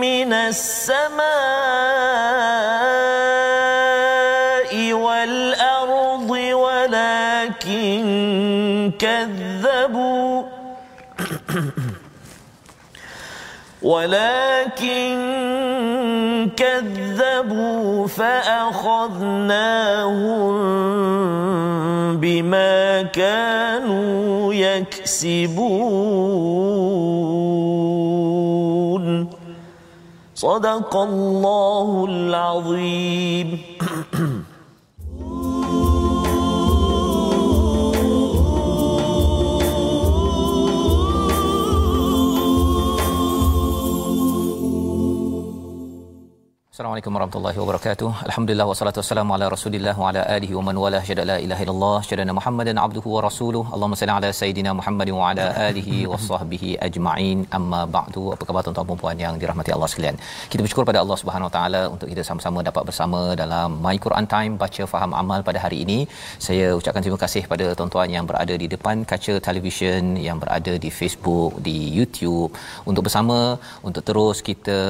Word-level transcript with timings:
من 0.00 0.32
السماء 0.32 1.22
والأرض 4.92 6.30
ولكن 6.52 8.02
كذبوا 8.98 10.42
ولكن 13.82 15.08
كذبوا 16.56 18.06
فأخذناهم 18.06 18.98
بما 22.16 23.02
كانوا 23.02 24.54
يكسبون 24.54 26.18
صدق 30.37 30.95
الله 30.95 32.05
العظيم 32.09 33.61
Assalamualaikum 46.78 47.14
warahmatullahi 47.16 47.58
wabarakatuh. 47.60 48.08
Alhamdulillah 48.26 48.66
wassalatu 48.70 48.98
wassalamu 49.00 49.32
ala 49.36 49.46
Rasulillah 49.54 49.94
wa 50.00 50.10
ala 50.10 50.20
alihi 50.34 50.52
wa 50.58 50.62
man 50.66 50.76
wala 50.82 50.98
syada 51.06 51.22
la 51.30 51.36
ilaha 51.44 51.62
illallah 51.64 51.96
syada 52.08 52.34
Muhammadan 52.38 52.76
abduhu 52.82 53.08
wa 53.14 53.20
rasuluh. 53.26 53.62
Allahumma 53.74 53.98
salli 54.00 54.14
ala 54.16 54.28
sayidina 54.40 54.72
Muhammad 54.80 55.08
wa 55.16 55.22
ala 55.30 55.46
alihi 55.68 55.96
wa 56.10 56.18
sahbihi 56.26 56.70
ajma'in. 56.86 57.38
Amma 57.58 57.80
ba'du. 57.96 58.22
Apa 58.34 58.46
khabar 58.48 58.62
tuan-tuan 58.66 58.86
dan 58.90 59.00
puan 59.00 59.22
yang 59.24 59.34
dirahmati 59.40 59.72
Allah 59.76 59.88
sekalian? 59.94 60.18
Kita 60.52 60.60
bersyukur 60.66 60.84
pada 60.90 61.00
Allah 61.02 61.16
Subhanahu 61.22 61.48
wa 61.48 61.54
taala 61.56 61.80
untuk 61.94 62.08
kita 62.12 62.24
sama-sama 62.28 62.62
dapat 62.68 62.86
bersama 62.90 63.22
dalam 63.42 63.74
My 63.86 63.96
Quran 64.06 64.28
Time 64.34 64.54
baca 64.62 64.86
faham 64.92 65.18
amal 65.22 65.42
pada 65.48 65.58
hari 65.64 65.80
ini. 65.86 65.98
Saya 66.46 66.68
ucapkan 66.78 67.02
terima 67.06 67.20
kasih 67.24 67.42
pada 67.54 67.68
tuan-tuan 67.80 68.08
yang 68.16 68.30
berada 68.30 68.56
di 68.62 68.70
depan 68.76 69.02
kaca 69.14 69.36
televisyen, 69.48 70.14
yang 70.28 70.38
berada 70.44 70.76
di 70.86 70.92
Facebook, 71.00 71.58
di 71.68 71.76
YouTube 71.98 72.54
untuk 72.92 73.02
bersama 73.10 73.40
untuk 73.90 74.06
terus 74.12 74.46
kita 74.52 74.80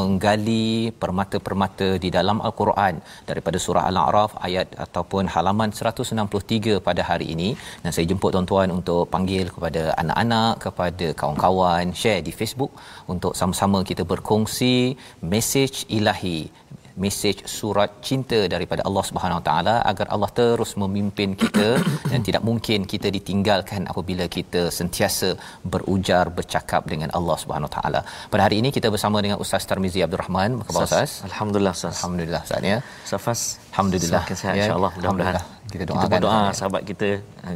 menggali 0.00 0.66
permata 1.04 1.32
permata-permata 1.46 1.88
di 2.04 2.08
dalam 2.16 2.38
al-Quran 2.46 2.94
daripada 3.30 3.58
surah 3.64 3.84
Al-A'raf 3.90 4.32
ayat 4.48 4.68
ataupun 4.84 5.24
halaman 5.34 5.70
163 5.72 6.80
pada 6.88 7.02
hari 7.10 7.26
ini. 7.34 7.48
Dan 7.82 7.90
saya 7.94 8.06
jemput 8.10 8.32
tuan-tuan 8.34 8.68
untuk 8.78 9.02
panggil 9.14 9.46
kepada 9.54 9.82
anak-anak 10.02 10.52
kepada 10.66 11.06
kawan-kawan 11.20 11.94
share 12.02 12.22
di 12.28 12.32
Facebook 12.40 12.72
untuk 13.12 13.32
sama-sama 13.40 13.80
kita 13.90 14.04
berkongsi 14.12 14.74
mesej 15.32 15.74
ilahi 15.98 16.40
mesej 17.02 17.36
surat 17.58 17.90
cinta 18.08 18.38
daripada 18.54 18.82
Allah 18.88 19.04
Subhanahu 19.10 19.38
Wa 19.40 19.44
Taala 19.48 19.74
agar 19.90 20.06
Allah 20.14 20.30
terus 20.40 20.72
memimpin 20.82 21.30
kita 21.42 21.68
dan 22.10 22.20
tidak 22.28 22.42
mungkin 22.48 22.86
kita 22.92 23.10
ditinggalkan 23.16 23.82
apabila 23.92 24.26
kita 24.36 24.62
sentiasa 24.78 25.30
berujar 25.72 26.24
bercakap 26.38 26.82
dengan 26.92 27.10
Allah 27.18 27.36
Subhanahu 27.42 27.68
Wa 27.70 27.74
Taala. 27.76 28.00
Pada 28.32 28.42
hari 28.46 28.58
ini 28.62 28.70
kita 28.76 28.90
bersama 28.94 29.18
dengan 29.26 29.38
Ustaz 29.44 29.66
Tarmizi 29.70 30.02
Abdul 30.06 30.22
Rahman. 30.24 30.50
Apa 30.62 30.66
khabar 30.70 30.86
Ustaz? 30.88 31.12
Alhamdulillah 31.30 31.74
Ustaz. 31.78 31.94
Alhamdulillah 31.98 32.42
Ustaz 32.46 32.70
ya. 32.72 32.78
Safas. 33.12 33.40
Alhamdulillah. 33.74 34.22
Semakin 34.22 34.36
sihat 34.42 34.54
ya. 34.54 34.62
insya-Allah 34.62 34.92
mudah-mudahan. 34.96 35.36
Kita 35.72 35.84
doakan 35.88 36.06
kita 36.06 36.14
berdoa 36.14 36.42
sahabat 36.58 36.82
kita, 36.90 37.08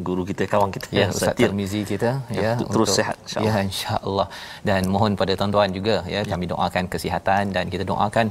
guru 0.08 0.22
kita, 0.30 0.44
kawan 0.52 0.70
kita 0.74 0.88
ya 0.98 1.06
Ustaz 1.12 1.36
Tarmizi 1.38 1.80
kita 1.90 2.10
ya, 2.36 2.42
ya 2.44 2.52
terus 2.72 2.88
sihat 2.98 3.16
insya-Allah. 3.24 3.48
Ya 3.48 3.66
insya-Allah. 3.68 4.26
Dan 4.68 4.82
mohon 4.94 5.12
pada 5.20 5.32
tuan-tuan 5.40 5.70
juga 5.78 5.96
ya, 6.14 6.20
ya. 6.20 6.30
kami 6.32 6.46
doakan 6.52 6.84
kesihatan 6.94 7.52
dan 7.56 7.64
kita 7.74 7.84
doakan 7.92 8.26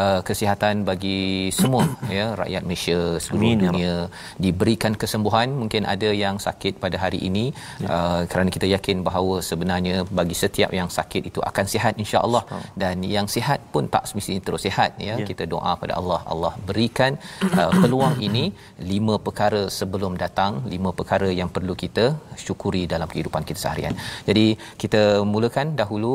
uh, 0.00 0.20
kesihatan 0.28 0.84
bagi 0.90 1.20
semua 1.58 1.84
ya 2.18 2.26
rakyat 2.40 2.62
Malaysia 2.68 2.98
seluruh 3.24 3.44
Amin, 3.44 3.58
ya 3.58 3.70
dunia. 3.72 3.84
Ya 3.88 3.96
diberikan 4.44 4.92
kesembuhan 5.02 5.48
mungkin 5.60 5.84
ada 5.94 6.10
yang 6.24 6.36
sakit 6.46 6.80
pada 6.84 6.96
hari 7.04 7.20
ini 7.28 7.44
ya. 7.84 7.88
uh, 7.92 8.22
kerana 8.30 8.50
kita 8.56 8.66
yakin 8.74 9.04
bahawa 9.08 9.36
sebenarnya 9.50 9.96
bagi 10.20 10.36
setiap 10.42 10.72
yang 10.80 10.88
sakit 10.98 11.22
itu 11.30 11.40
akan 11.50 11.64
sihat 11.74 11.94
insya-Allah. 12.02 12.44
Dan 12.82 13.04
yang 13.16 13.28
sihat 13.36 13.60
pun 13.74 13.86
tak 13.94 14.04
semestinya 14.08 14.42
terus 14.48 14.64
sihat 14.66 14.96
ya. 15.08 15.14
ya. 15.20 15.26
Kita 15.30 15.44
doa 15.54 15.72
pada 15.82 15.94
Allah. 16.00 16.20
Allah 16.32 16.52
berikan 16.68 17.12
uh, 17.60 17.72
peluang 17.82 18.16
ini 18.28 18.44
lima 18.92 19.14
perkara 19.26 19.60
sebelum 19.78 20.12
datang 20.24 20.52
lima 20.74 20.90
perkara 20.98 21.28
yang 21.40 21.50
perlu 21.56 21.74
kita 21.82 22.04
syukuri 22.44 22.82
dalam 22.94 23.08
kehidupan 23.12 23.42
kita 23.48 23.60
seharian 23.64 23.94
jadi 24.28 24.46
kita 24.82 25.02
mulakan 25.32 25.68
dahulu 25.80 26.14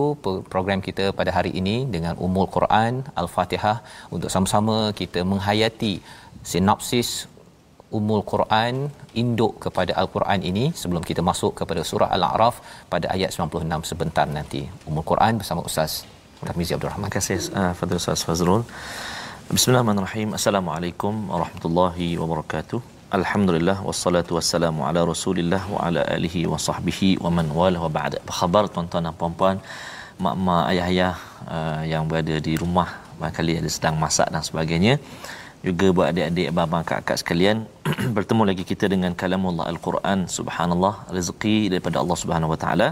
program 0.53 0.81
kita 0.87 1.05
pada 1.19 1.33
hari 1.37 1.51
ini 1.61 1.75
dengan 1.95 2.15
umul 2.27 2.47
Quran 2.55 3.03
al-Fatihah 3.23 3.77
untuk 4.15 4.31
sama-sama 4.35 4.77
kita 5.01 5.21
menghayati 5.33 5.93
sinopsis 6.53 7.11
umul 7.97 8.21
Quran 8.31 8.75
induk 9.21 9.53
kepada 9.65 9.91
al-Quran 10.01 10.41
ini 10.51 10.65
sebelum 10.81 11.03
kita 11.09 11.21
masuk 11.29 11.51
kepada 11.59 11.81
surah 11.89 12.09
al-A'raf 12.15 12.55
pada 12.93 13.07
ayat 13.15 13.31
96 13.37 13.91
sebentar 13.91 14.27
nanti 14.37 14.63
umul 14.89 15.05
Quran 15.11 15.41
bersama 15.41 15.63
Ustaz 15.69 15.93
Tarmizi 16.47 16.73
Abdul 16.75 16.91
Rahman. 16.91 17.09
Terima 17.09 17.17
kasih 17.17 17.37
uh, 17.59 17.73
Fadil 17.79 17.99
Ustaz 18.01 18.23
Fazrul. 18.27 18.63
Bismillahirrahmanirrahim. 19.55 20.29
Assalamualaikum 20.39 21.13
warahmatullahi 21.33 22.09
wabarakatuh. 22.21 22.92
Alhamdulillah 23.17 23.75
wassalatu 23.87 24.31
wassalamu 24.37 24.81
ala 24.89 25.01
Rasulillah 25.09 25.59
wa 25.73 25.79
ala 25.85 26.01
alihi 26.15 26.39
wa 26.51 26.57
sahbihi 26.67 27.09
wa 27.23 27.29
man 27.37 27.47
wala 27.57 27.77
wa 27.83 27.89
ba'da. 27.97 28.17
Apa 28.23 28.33
khabar 28.39 28.63
tuan-tuan 28.73 29.05
dan 29.05 29.13
puan-puan, 29.19 29.57
mak-mak, 30.23 30.63
ayah-ayah 30.71 31.13
uh, 31.55 31.81
yang 31.91 32.09
berada 32.09 32.35
di 32.47 32.53
rumah 32.61 32.89
barangkali 33.19 33.53
ada 33.61 33.69
sedang 33.75 34.01
masak 34.03 34.33
dan 34.33 34.41
sebagainya. 34.49 34.93
Juga 35.67 35.87
buat 35.95 36.07
adik-adik 36.09 36.47
abang 36.65 36.85
kakak 36.91 37.21
sekalian. 37.21 37.69
Bertemu 38.17 38.49
lagi 38.49 38.65
kita 38.71 38.89
dengan 38.93 39.13
kalamullah 39.21 39.69
al-Quran. 39.73 40.25
Subhanallah 40.37 40.93
rezeki 41.13 41.57
daripada 41.69 42.01
Allah 42.01 42.17
Subhanahu 42.23 42.53
wa 42.55 42.59
taala 42.65 42.87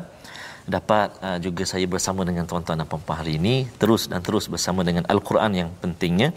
dapat 0.68 1.16
uh, 1.22 1.38
juga 1.46 1.64
saya 1.66 1.86
bersama 1.94 2.22
dengan 2.30 2.46
tuan-tuan 2.50 2.80
dan 2.82 2.88
puan 2.90 3.18
hari 3.22 3.36
ini 3.42 3.56
terus 3.82 4.06
dan 4.12 4.22
terus 4.26 4.48
bersama 4.48 4.82
dengan 4.88 5.06
al-Quran 5.14 5.52
yang 5.62 5.70
pentingnya. 5.84 6.32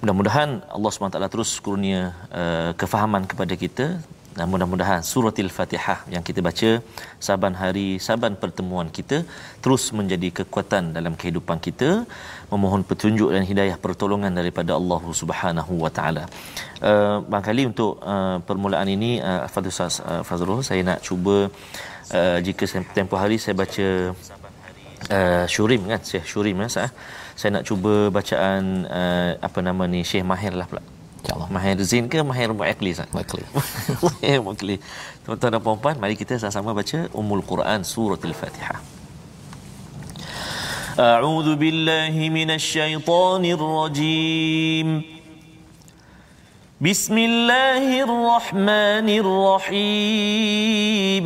Mudah-mudahan 0.00 0.62
Allah 0.76 0.92
taala 1.12 1.28
terus 1.34 1.52
kurnia 1.60 2.14
uh, 2.32 2.70
kefahaman 2.80 3.24
kepada 3.26 3.56
kita. 3.56 3.88
Dan 4.30 4.46
mudah-mudahan 4.46 5.02
suratil 5.02 5.50
Fatihah 5.50 6.06
yang 6.14 6.22
kita 6.22 6.40
baca 6.40 6.68
saban 7.26 7.54
hari 7.60 7.98
saban 7.98 8.38
pertemuan 8.42 8.88
kita 8.98 9.26
terus 9.62 9.90
menjadi 9.98 10.28
kekuatan 10.38 10.94
dalam 10.96 11.18
kehidupan 11.20 11.58
kita. 11.58 12.06
Memohon 12.52 12.86
petunjuk 12.90 13.34
dan 13.34 13.42
hidayah 13.42 13.76
pertolongan 13.84 14.30
daripada 14.30 14.78
Allah 14.78 15.02
Subhanahu 15.20 15.82
wa 15.84 15.90
taala. 15.90 16.24
Uh, 16.78 17.26
barangkali 17.26 17.64
untuk 17.72 17.98
uh, 18.12 18.38
permulaan 18.48 18.88
ini 18.88 19.18
uh, 19.20 19.66
Ustaz 19.72 19.98
uh, 19.98 20.22
Fazrul 20.22 20.62
saya 20.62 20.80
nak 20.86 21.02
cuba 21.02 21.50
uh, 22.13 22.37
jika 22.45 22.63
tempoh 22.95 23.19
hari 23.19 23.37
saya 23.41 23.55
baca 23.57 23.87
uh, 25.11 25.45
Syurim 25.49 25.81
kan 25.91 26.01
Syekh 26.01 26.25
Syurim 26.31 26.55
ya 26.63 26.67
saya 26.69 26.89
saya 27.39 27.49
nak 27.59 27.63
cuba 27.69 28.09
bacaan 28.17 28.87
uh, 28.87 29.31
apa 29.47 29.59
nama 29.59 29.83
ni 29.89 30.01
Syekh 30.01 30.23
Mahir 30.23 30.53
lah 30.55 30.67
pula 30.71 30.83
InsyaAllah. 31.25 31.49
Mahir 31.49 31.81
Zin 31.81 32.05
ke 32.05 32.21
Mahir 32.21 32.53
Mu'akli? 32.53 32.93
Mu'akli. 33.09 33.43
Mahir 34.05 34.39
Mu'akli. 34.45 34.77
Tuan-tuan 35.25 35.57
dan 35.57 35.61
puan-puan, 35.65 35.97
mari 35.97 36.13
kita 36.13 36.37
sama-sama 36.37 36.77
baca 36.77 37.09
Ummul 37.17 37.41
Quran 37.41 37.81
Surah 37.81 38.21
Al-Fatihah. 38.21 38.93
أعوذ 40.95 41.59
بالله 41.59 42.15
من 42.31 42.55
الشيطان 42.55 43.43
الرجيم 43.43 44.87
بسم 46.79 47.15
الله 47.17 47.83
الرحمن 48.07 49.07
الرحيم 49.67 51.25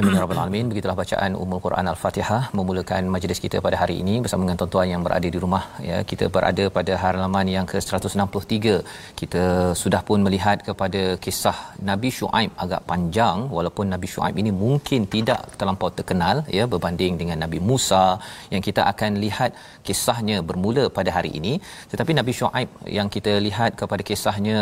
Amin 0.00 0.14
ya 0.16 0.20
rabbal 0.22 0.38
alamin. 0.42 0.66
Begitulah 0.72 0.94
bacaan 1.00 1.32
Ummul 1.42 1.60
Quran 1.64 1.86
Al-Fatihah 1.90 2.42
memulakan 2.58 3.02
majlis 3.14 3.38
kita 3.44 3.56
pada 3.64 3.76
hari 3.80 3.94
ini 4.02 4.14
bersama 4.24 4.42
dengan 4.44 4.58
tuan-tuan 4.60 4.88
yang 4.92 5.02
berada 5.06 5.28
di 5.34 5.38
rumah 5.42 5.64
ya. 5.88 5.98
Kita 6.10 6.24
berada 6.36 6.64
pada 6.76 6.92
halaman 7.02 7.46
yang 7.54 7.66
ke-163. 7.72 8.56
Kita 9.20 9.42
sudah 9.82 10.00
pun 10.08 10.24
melihat 10.26 10.64
kepada 10.68 11.02
kisah 11.24 11.58
Nabi 11.88 12.10
Shu'aib 12.18 12.52
agak 12.64 12.80
panjang 12.92 13.40
walaupun 13.56 13.92
Nabi 13.94 14.08
Shu'aib 14.12 14.38
ini 14.42 14.52
mungkin 14.62 15.04
tidak 15.16 15.42
terlampau 15.58 15.90
terkenal 15.98 16.36
ya 16.58 16.64
berbanding 16.72 17.20
dengan 17.20 17.36
Nabi 17.44 17.60
Musa 17.70 18.04
yang 18.54 18.64
kita 18.68 18.88
akan 18.92 19.20
lihat 19.24 19.52
kisahnya 19.90 20.38
bermula 20.50 20.86
pada 21.00 21.12
hari 21.18 21.32
ini. 21.40 21.54
Tetapi 21.92 22.16
Nabi 22.20 22.34
Shu'aib 22.40 22.70
yang 22.98 23.10
kita 23.18 23.34
lihat 23.48 23.76
kepada 23.82 24.02
kisahnya 24.12 24.56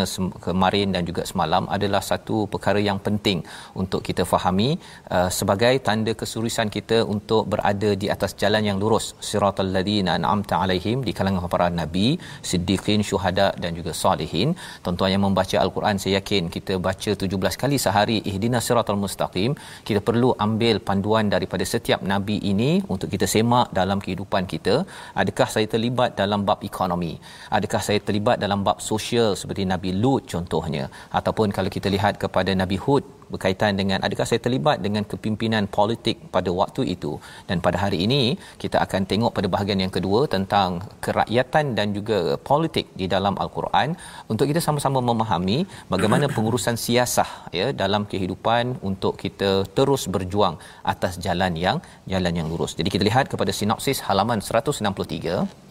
kemarin 0.49 0.91
dan 0.97 1.05
juga 1.13 1.23
semalam 1.31 1.71
adalah 1.79 2.03
satu 2.11 2.51
perkara 2.57 2.83
yang 2.91 2.99
penting 3.09 3.41
untuk 3.85 4.03
kita 4.11 4.27
fahami 4.35 4.71
uh, 5.15 5.27
sebagai 5.37 5.75
tanda 5.87 6.13
kesurisan 6.21 6.69
kita 6.77 6.99
untuk 7.15 7.43
berada 7.53 7.91
di 8.03 8.07
atas 8.15 8.33
jalan 8.41 8.63
yang 8.69 8.79
lurus. 8.83 9.07
Siratal 9.29 9.71
ladzina 9.77 10.13
an'amta 10.19 10.57
alaihim 10.65 10.99
di 11.07 11.13
kalangan 11.19 11.51
para 11.55 11.69
nabi 11.81 12.07
siddiqin 12.51 13.03
syuhada 13.09 13.49
dan 13.63 13.73
juga 13.79 13.93
salihin. 14.03 14.51
Tuan-tuan 14.85 15.11
yang 15.15 15.23
membaca 15.27 15.57
al-Quran 15.65 15.99
saya 16.03 16.15
yakin 16.19 16.51
kita 16.57 16.77
baca 16.87 17.11
17 17.25 17.61
kali 17.63 17.79
sehari 17.87 18.19
ihdinas 18.31 18.67
siratal 18.69 19.01
mustaqim. 19.05 19.53
Kita 19.89 20.01
perlu 20.09 20.31
ambil 20.47 20.79
panduan 20.89 21.27
daripada 21.35 21.67
setiap 21.75 22.03
nabi 22.13 22.39
ini 22.53 22.71
untuk 22.95 23.11
kita 23.15 23.29
semak 23.35 23.69
dalam 23.81 24.01
kehidupan 24.07 24.47
kita. 24.55 24.77
Adakah 25.23 25.49
saya 25.57 25.69
terlibat 25.75 26.11
dalam 26.23 26.43
bab 26.49 26.63
ekonomi? 26.71 27.15
Adakah 27.59 27.83
saya 27.89 28.01
terlibat 28.09 28.39
dalam 28.47 28.63
bab 28.69 28.81
sosial 28.91 29.31
seperti 29.43 29.65
nabi 29.75 29.93
Lut 30.03 30.25
contohnya? 30.35 30.87
Ataupun 31.21 31.49
kalau 31.59 31.73
kita 31.77 31.91
lihat 31.97 32.17
kepada 32.25 32.53
nabi 32.63 32.79
Hud 32.87 33.18
berkaitan 33.33 33.73
dengan 33.81 33.99
adakah 34.07 34.27
saya 34.31 34.41
terlibat 34.47 34.79
dengan 34.87 35.03
kepimpinan 35.11 35.65
politik 35.79 36.17
pada 36.35 36.51
waktu 36.61 36.83
itu. 36.95 37.13
Dan 37.49 37.59
pada 37.67 37.79
hari 37.85 37.99
ini 38.07 38.23
kita 38.63 38.79
akan 38.85 39.03
tengok 39.11 39.33
pada 39.37 39.49
bahagian 39.55 39.81
yang 39.85 39.93
kedua 39.97 40.21
tentang 40.35 40.81
kerakyatan 41.07 41.67
dan 41.79 41.87
juga 41.99 42.19
politik 42.51 42.89
di 43.01 43.09
dalam 43.15 43.37
al-Quran. 43.45 43.89
Untuk 44.33 44.47
kita 44.51 44.63
sama-sama 44.67 45.01
memahami 45.11 45.59
bagaimana 45.95 46.27
pengurusan 46.37 46.79
siasah 46.85 47.31
ya 47.61 47.69
dalam 47.83 48.05
kehidupan 48.13 48.65
untuk 48.91 49.15
kita 49.23 49.51
terus 49.79 50.05
berjuang 50.17 50.57
atas 50.93 51.15
jalan 51.27 51.55
yang 51.67 51.79
jalan 52.13 52.35
yang 52.41 52.49
lurus. 52.53 52.75
Jadi 52.81 52.89
kita 52.95 53.05
lihat 53.11 53.27
kepada 53.33 53.55
sinopsis 53.61 54.01
halaman 54.09 54.41
163 54.45 55.68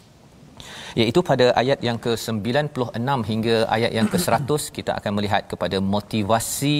iaitu 1.02 1.20
pada 1.30 1.46
ayat 1.62 1.80
yang 1.88 1.98
ke-96 2.06 3.18
hingga 3.32 3.56
ayat 3.76 3.92
yang 3.98 4.08
ke-100 4.14 4.62
kita 4.78 4.92
akan 5.00 5.12
melihat 5.18 5.44
kepada 5.52 5.78
motivasi 5.96 6.80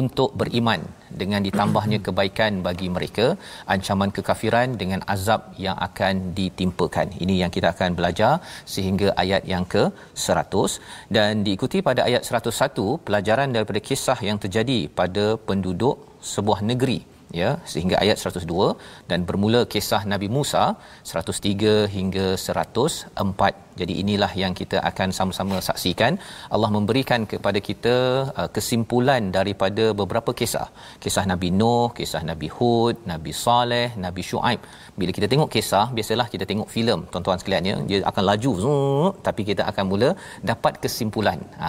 untuk 0.00 0.30
beriman 0.40 0.82
dengan 1.20 1.40
ditambahnya 1.46 1.98
kebaikan 2.06 2.60
bagi 2.68 2.88
mereka 2.96 3.26
ancaman 3.74 4.12
kekafiran 4.18 4.76
dengan 4.82 5.00
azab 5.14 5.42
yang 5.66 5.76
akan 5.88 6.14
ditimpakan. 6.38 7.16
Ini 7.24 7.36
yang 7.42 7.52
kita 7.56 7.70
akan 7.74 7.96
belajar 7.98 8.32
sehingga 8.74 9.08
ayat 9.24 9.42
yang 9.54 9.64
ke-100 9.74 10.70
dan 11.16 11.44
diikuti 11.48 11.80
pada 11.88 12.02
ayat 12.08 12.22
101 12.28 13.00
pelajaran 13.08 13.50
daripada 13.56 13.80
kisah 13.88 14.18
yang 14.28 14.40
terjadi 14.44 14.80
pada 15.00 15.26
penduduk 15.48 15.96
sebuah 16.32 16.60
negeri 16.70 17.15
ya 17.40 17.50
sehingga 17.72 17.96
ayat 18.04 18.16
102 18.22 18.76
dan 19.10 19.20
bermula 19.28 19.62
kisah 19.74 20.02
Nabi 20.12 20.28
Musa 20.36 20.64
103 21.02 21.90
hingga 21.96 22.26
104 22.38 23.66
jadi 23.80 23.94
inilah 24.02 24.32
yang 24.42 24.52
kita 24.60 24.78
akan 24.90 25.08
sama-sama 25.16 25.56
saksikan. 25.68 26.12
Allah 26.54 26.70
memberikan 26.76 27.28
kepada 27.32 27.58
kita 27.68 27.96
uh, 28.40 28.48
kesimpulan 28.56 29.22
daripada 29.38 29.84
beberapa 30.00 30.32
kisah. 30.40 30.68
Kisah 31.02 31.24
Nabi 31.32 31.48
Nuh 31.60 31.88
kisah 31.98 32.22
Nabi 32.30 32.48
Hud 32.56 32.96
Nabi 33.12 33.32
Saleh 33.44 33.88
Nabi 34.04 34.22
Shu'aib 34.28 34.60
bila 35.00 35.10
kita 35.16 35.26
tengok 35.32 35.48
kisah 35.54 35.86
biasalah 35.96 36.26
kita 36.34 36.44
tengok 36.50 36.68
filem. 36.74 37.00
Tuan-tuan 37.12 37.38
sekalian 37.40 37.64
ya 37.70 37.74
dia 37.88 37.98
akan 38.10 38.24
laju 38.30 38.52
zoom, 38.62 39.08
tapi 39.26 39.42
kita 39.50 39.62
akan 39.70 39.84
mula 39.92 40.08
dapat 40.50 40.74
kesimpulan. 40.84 41.38
Ha, 41.62 41.68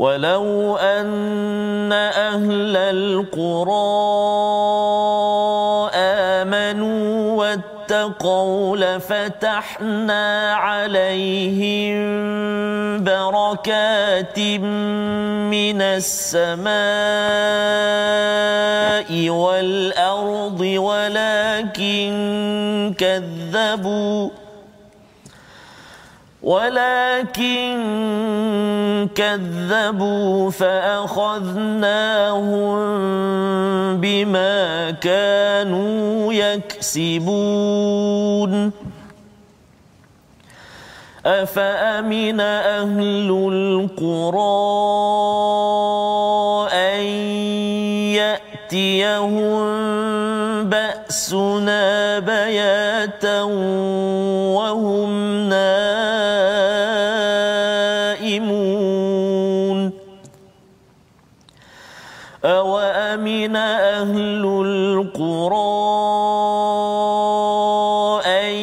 ولو 0.00 0.76
أن 0.76 1.92
أهل 1.92 2.76
القرى 2.76 3.70
آمنوا 5.94 7.36
واتقوا 7.36 8.76
لفتحنا 8.76 10.54
عليهم 10.54 12.00
بركات 13.04 14.38
من 15.52 15.82
السماء 15.82 16.70
والأرض 19.30 20.60
ولكن 20.60 22.10
كذبوا 22.98 24.30
ولكن 26.42 27.68
كذبوا 29.14 30.50
فأخذناهم 30.50 31.20
بما 34.00 34.90
كانوا 34.90 36.32
يكسبون. 36.32 37.70
أفأمن 41.26 42.40
أهل 42.40 43.28
القرى 43.52 44.40
أن 46.72 47.00
يأتيهم 48.16 49.60
بأسنا 50.64 52.18
بياتا 52.18 53.42
أهل 64.00 64.44
القرى 64.66 65.90
أن 68.26 68.54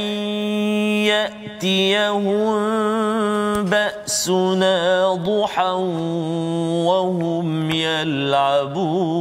يأتيهم 1.14 2.58
بأسنا 3.64 5.14
ضحى 5.14 5.74
وهم 6.90 7.72
يلعبون. 7.72 9.18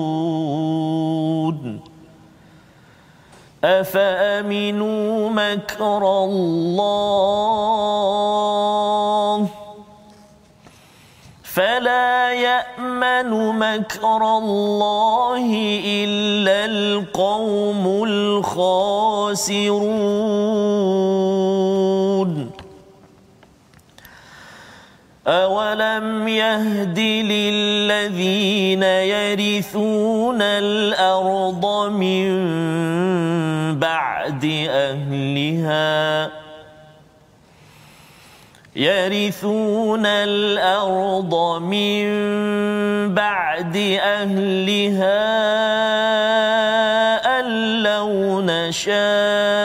أفأمنوا 3.65 5.31
مكر 5.31 6.03
الله 6.25 7.37
فلا 11.57 12.33
يأمن 12.33 13.33
مكر 13.59 14.23
الله 14.39 15.49
إلا 16.05 16.65
القوم 16.65 18.05
الخاسرون. 18.05 19.31
أولم 25.27 26.29
يهد 26.29 26.99
للذين 27.33 28.83
يرثون 28.83 30.43
الأرض 30.43 31.91
من 31.91 32.29
بعد 33.81 34.45
أهلها 34.71 36.31
يرثون 38.77 40.07
الأرض 40.07 41.63
من 41.63 42.05
بعد 43.15 43.77
أهلها 44.03 45.27
أن 47.41 47.47
لو 47.83 48.41
نشاء 48.41 49.56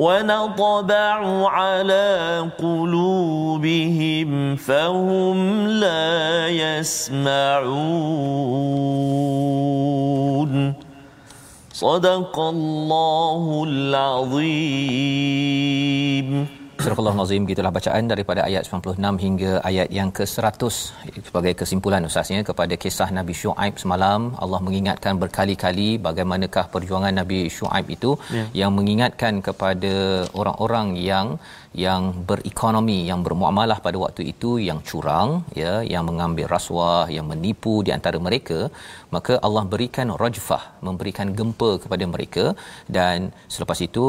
ونطبع 0.00 1.48
على 1.48 2.48
قلوبهم 2.58 4.56
فهم 4.56 5.68
لا 5.68 6.48
يسمعون. 6.48 7.60
صدق 11.72 12.38
الله 12.38 13.64
العظيم. 13.68 14.60
Surah 16.84 16.96
Al-Nazim 17.12 17.42
gitulah 17.48 17.72
bacaan 17.76 18.04
daripada 18.10 18.40
ayat 18.48 18.62
96 18.66 19.22
hingga 19.24 19.50
ayat 19.68 19.88
yang 19.96 20.10
ke-100 20.16 20.60
sebagai 21.28 21.52
kesimpulan 21.60 22.06
ustaznya 22.08 22.40
kepada 22.48 22.74
kisah 22.82 23.08
Nabi 23.18 23.34
Shu'aib 23.40 23.74
semalam. 23.82 24.20
Allah 24.42 24.60
mengingatkan 24.66 25.20
berkali-kali 25.22 25.88
bagaimanakah 26.06 26.64
perjuangan 26.74 27.14
Nabi 27.20 27.40
Shu'aib 27.56 27.86
itu. 27.96 28.12
Ya. 28.36 28.44
yang 28.60 28.72
mengingatkan 28.78 29.34
kepada 29.48 29.94
orang-orang 30.40 30.88
yang 31.10 31.26
yang 31.84 32.02
berekonomi 32.28 32.98
yang 33.10 33.20
bermuamalah 33.26 33.78
pada 33.86 33.98
waktu 34.04 34.22
itu 34.32 34.50
yang 34.68 34.78
curang 34.88 35.30
ya 35.62 35.74
yang 35.92 36.04
mengambil 36.08 36.46
rasuah 36.54 37.06
yang 37.16 37.26
menipu 37.32 37.74
di 37.86 37.92
antara 37.98 38.18
mereka. 38.28 38.60
Maka 39.14 39.36
Allah 39.46 39.64
berikan 39.72 40.08
rajfah 40.22 40.62
memberikan 40.86 41.28
gempa 41.38 41.70
kepada 41.84 42.04
mereka. 42.14 42.44
Dan 42.96 43.30
selepas 43.54 43.78
itu 43.88 44.06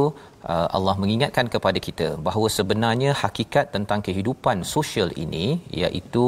uh, 0.53 0.67
Allah 0.77 0.95
mengingatkan 1.01 1.48
kepada 1.55 1.79
kita 1.88 2.07
bahawa 2.27 2.48
sebenarnya 2.57 3.12
hakikat 3.24 3.65
tentang 3.75 4.01
kehidupan 4.07 4.57
sosial 4.75 5.10
ini 5.24 5.45
iaitu 5.81 6.25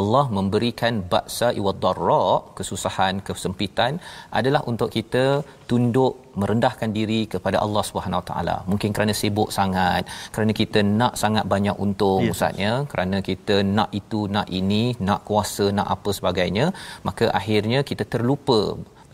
Allah 0.00 0.24
memberikan 0.38 1.02
baksa 1.14 1.48
iwadarra 1.60 2.26
kesusahan 2.58 3.16
kesempitan 3.28 4.00
adalah 4.40 4.62
untuk 4.72 4.90
kita 4.96 5.24
tunduk 5.70 6.14
merendahkan 6.40 6.90
diri 6.98 7.20
kepada 7.32 7.56
Allah 7.64 7.82
Subhanahu 7.88 8.20
Wa 8.22 8.26
Taala. 8.30 8.56
Mungkin 8.70 8.90
kerana 8.96 9.12
sibuk 9.20 9.50
sangat 9.58 10.02
kerana 10.34 10.52
kita 10.60 10.80
nak 11.00 11.14
sangat 11.22 11.44
banyak 11.54 11.76
untung 11.84 12.22
yes. 12.24 12.32
ustaznya 12.34 12.72
kerana 12.92 13.18
kita 13.30 13.56
nak 13.76 13.90
itu 14.00 14.20
nak 14.36 14.48
ini 14.60 14.84
nak 15.08 15.20
kuasa 15.28 15.66
nak 15.78 15.88
apa 15.96 16.10
sebagainya 16.18 16.66
maka 17.08 17.26
akhirnya 17.40 17.80
kita 17.90 18.06
terlupa 18.14 18.60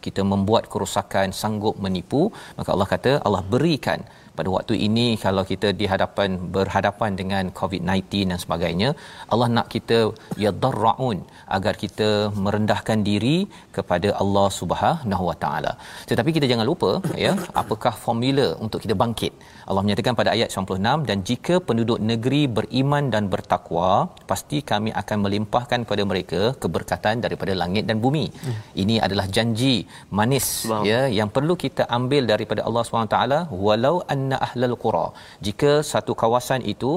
kita 0.07 0.23
membuat 0.33 0.65
kerosakan 0.73 1.29
sanggup 1.41 1.77
menipu. 1.85 2.23
Maka 2.59 2.71
Allah 2.75 2.89
kata 2.95 3.13
Allah 3.27 3.43
berikan 3.55 4.01
pada 4.39 4.51
waktu 4.57 4.75
ini 4.87 5.07
kalau 5.25 5.45
kita 5.51 5.71
dihadapan 5.81 6.31
berhadapan 6.57 7.13
dengan 7.21 7.45
COVID-19 7.61 8.31
dan 8.31 8.39
sebagainya 8.45 8.91
Allah 9.33 9.49
nak 9.57 9.69
kita 9.75 9.99
yadarraun 10.45 11.19
agar 11.57 11.75
kita 11.85 12.09
merendahkan 12.47 13.01
diri 13.11 13.39
kepada 13.79 14.11
Allah 14.23 14.49
Subhanahu 14.61 15.27
Wa 15.31 15.37
Taala 15.45 15.73
tetapi 16.11 16.33
kita 16.39 16.49
jangan 16.53 16.69
lupa 16.73 16.93
ya 17.25 17.33
apakah 17.63 17.95
formula 18.07 18.49
untuk 18.67 18.83
kita 18.87 18.97
bangkit 19.05 19.35
Allah 19.71 19.83
menyatakan 19.85 20.15
pada 20.19 20.31
ayat 20.37 20.49
96 20.55 21.09
dan 21.09 21.19
jika 21.31 21.55
penduduk 21.69 21.99
negeri 22.11 22.43
beriman 22.59 23.05
dan 23.15 23.25
bertakwa 23.33 23.91
pasti 24.31 24.59
kami 24.71 24.91
akan 25.01 25.19
melimpahkan 25.25 25.81
kepada 25.85 26.03
mereka 26.11 26.41
keberkatan 26.63 27.17
daripada 27.25 27.53
langit 27.63 27.85
dan 27.91 27.97
bumi. 28.05 28.27
Hmm. 28.45 28.57
Ini 28.83 28.97
adalah 29.07 29.27
janji 29.37 29.75
manis 30.19 30.47
wow. 30.71 30.83
ya 30.91 31.01
yang 31.19 31.29
perlu 31.37 31.57
kita 31.65 31.85
ambil 31.99 32.25
daripada 32.33 32.63
Allah 32.69 32.83
SWT 32.85 33.19
walau 33.67 33.95
anna 34.29 34.39
ahlal 34.47 34.77
qura. 34.85 35.07
Jika 35.47 35.73
satu 35.93 36.13
kawasan 36.23 36.63
itu 36.75 36.93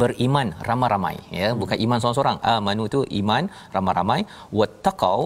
beriman 0.00 0.48
ramai-ramai 0.68 1.16
ya 1.40 1.48
bukan 1.60 1.78
iman 1.84 1.98
seorang-seorang. 2.00 2.38
Amanu 2.54 2.84
tu 2.94 3.00
iman 3.20 3.44
ramai-ramai. 3.76 4.20
Wattaqau 4.58 5.18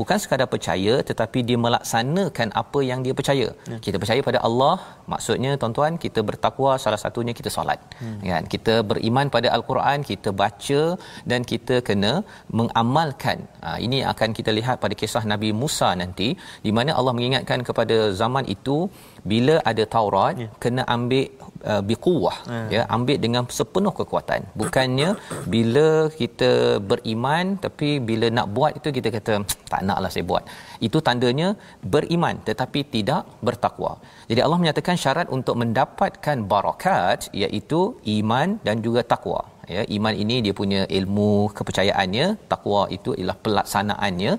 bukan 0.00 0.18
sekadar 0.22 0.48
percaya 0.54 0.94
tetapi 1.10 1.38
dia 1.48 1.58
melaksanakan 1.66 2.48
apa 2.62 2.80
yang 2.90 3.00
dia 3.06 3.14
percaya. 3.20 3.48
Ya. 3.72 3.78
Kita 3.86 3.96
percaya 4.02 4.20
pada 4.28 4.40
Allah, 4.48 4.74
maksudnya 5.12 5.52
tuan-tuan 5.60 5.94
kita 6.04 6.22
bertakwa 6.28 6.72
salah 6.84 7.00
satunya 7.04 7.34
kita 7.40 7.52
solat. 7.56 7.80
Hmm. 8.02 8.18
Kan? 8.32 8.44
Kita 8.54 8.74
beriman 8.90 9.28
pada 9.36 9.50
al-Quran, 9.56 10.06
kita 10.10 10.32
baca 10.42 10.82
dan 11.32 11.40
kita 11.52 11.78
kena 11.88 12.12
mengamalkan. 12.58 13.38
Ha, 13.64 13.76
ini 13.86 14.00
akan 14.12 14.30
kita 14.38 14.50
lihat 14.58 14.76
pada 14.84 14.94
kisah 15.02 15.24
Nabi 15.32 15.50
Musa 15.62 15.90
nanti 16.02 16.28
di 16.66 16.72
mana 16.78 16.90
Allah 16.98 17.14
mengingatkan 17.18 17.60
kepada 17.68 17.98
zaman 18.22 18.46
itu 18.56 18.78
bila 19.32 19.56
ada 19.70 19.84
Taurat 19.94 20.34
ya. 20.42 20.48
kena 20.64 20.82
ambil 20.96 21.26
uh, 21.72 21.82
biquwah 21.88 22.36
ya. 22.54 22.60
ya 22.74 22.82
ambil 22.96 23.16
dengan 23.24 23.42
sepenuh 23.58 23.94
kekuatan. 24.00 24.40
Bukannya 24.60 25.10
bila 25.54 25.88
kita 26.20 26.50
beriman 26.90 27.56
tapi 27.64 27.88
bila 28.10 28.28
nak 28.38 28.48
buat 28.56 28.72
itu 28.80 28.88
kita 28.98 29.08
kata 29.16 29.34
tak 29.72 29.82
naklah 29.88 30.10
saya 30.14 30.24
buat. 30.30 30.44
Itu 30.88 31.00
tandanya 31.08 31.48
beriman 31.94 32.36
tetapi 32.48 32.80
tidak 32.96 33.22
bertakwa. 33.46 33.92
Jadi 34.30 34.40
Allah 34.44 34.60
menyatakan 34.62 34.96
syarat 35.04 35.28
untuk 35.38 35.56
mendapatkan 35.62 36.38
barakat 36.52 37.28
iaitu 37.42 37.80
iman 38.18 38.48
dan 38.66 38.78
juga 38.86 39.02
takwa 39.14 39.40
ya 39.74 39.82
iman 39.96 40.14
ini 40.22 40.36
dia 40.44 40.54
punya 40.60 40.80
ilmu 40.98 41.30
kepercayaannya 41.58 42.26
takwa 42.52 42.82
itu 42.96 43.12
ialah 43.20 43.36
pelaksanaannya. 43.44 44.32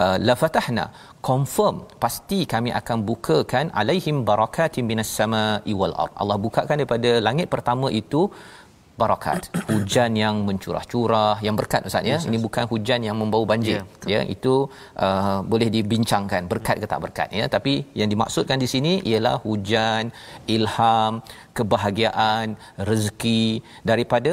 Uh, 0.00 0.16
la 0.28 0.34
fatahna 0.42 0.84
confirm 1.28 1.76
pasti 2.04 2.38
kami 2.54 2.70
akan 2.80 2.98
bukakan 3.10 3.66
alaihim 3.80 4.16
barakatim 4.30 4.86
minas 4.90 5.12
sama'i 5.20 5.74
wal 5.80 5.96
ard. 6.04 6.12
Allah 6.22 6.38
bukakan 6.46 6.76
daripada 6.80 7.12
langit 7.28 7.48
pertama 7.54 7.88
itu 8.02 8.22
barakat 9.00 9.40
hujan 9.68 10.10
yang 10.22 10.36
mencurah-curah 10.48 11.36
yang 11.46 11.56
berkat 11.60 11.84
ustaz 11.88 12.02
ya. 12.10 12.16
Yes, 12.16 12.24
ini 12.28 12.38
bukan 12.46 12.64
hujan 12.72 13.00
yang 13.08 13.16
membawa 13.20 13.44
banjir 13.52 13.80
yeah, 14.12 14.12
ya. 14.14 14.20
Itu 14.34 14.54
uh, 15.06 15.38
boleh 15.52 15.68
dibincangkan 15.76 16.42
berkat 16.52 16.76
ke 16.82 16.86
tak 16.92 17.00
berkat 17.04 17.28
ya. 17.38 17.44
Tapi 17.56 17.74
yang 18.00 18.08
dimaksudkan 18.12 18.58
di 18.64 18.68
sini 18.74 18.92
ialah 19.10 19.36
hujan 19.46 20.12
ilham 20.56 21.12
kebahagiaan 21.58 22.56
rezeki 22.90 23.44
daripada 23.90 24.32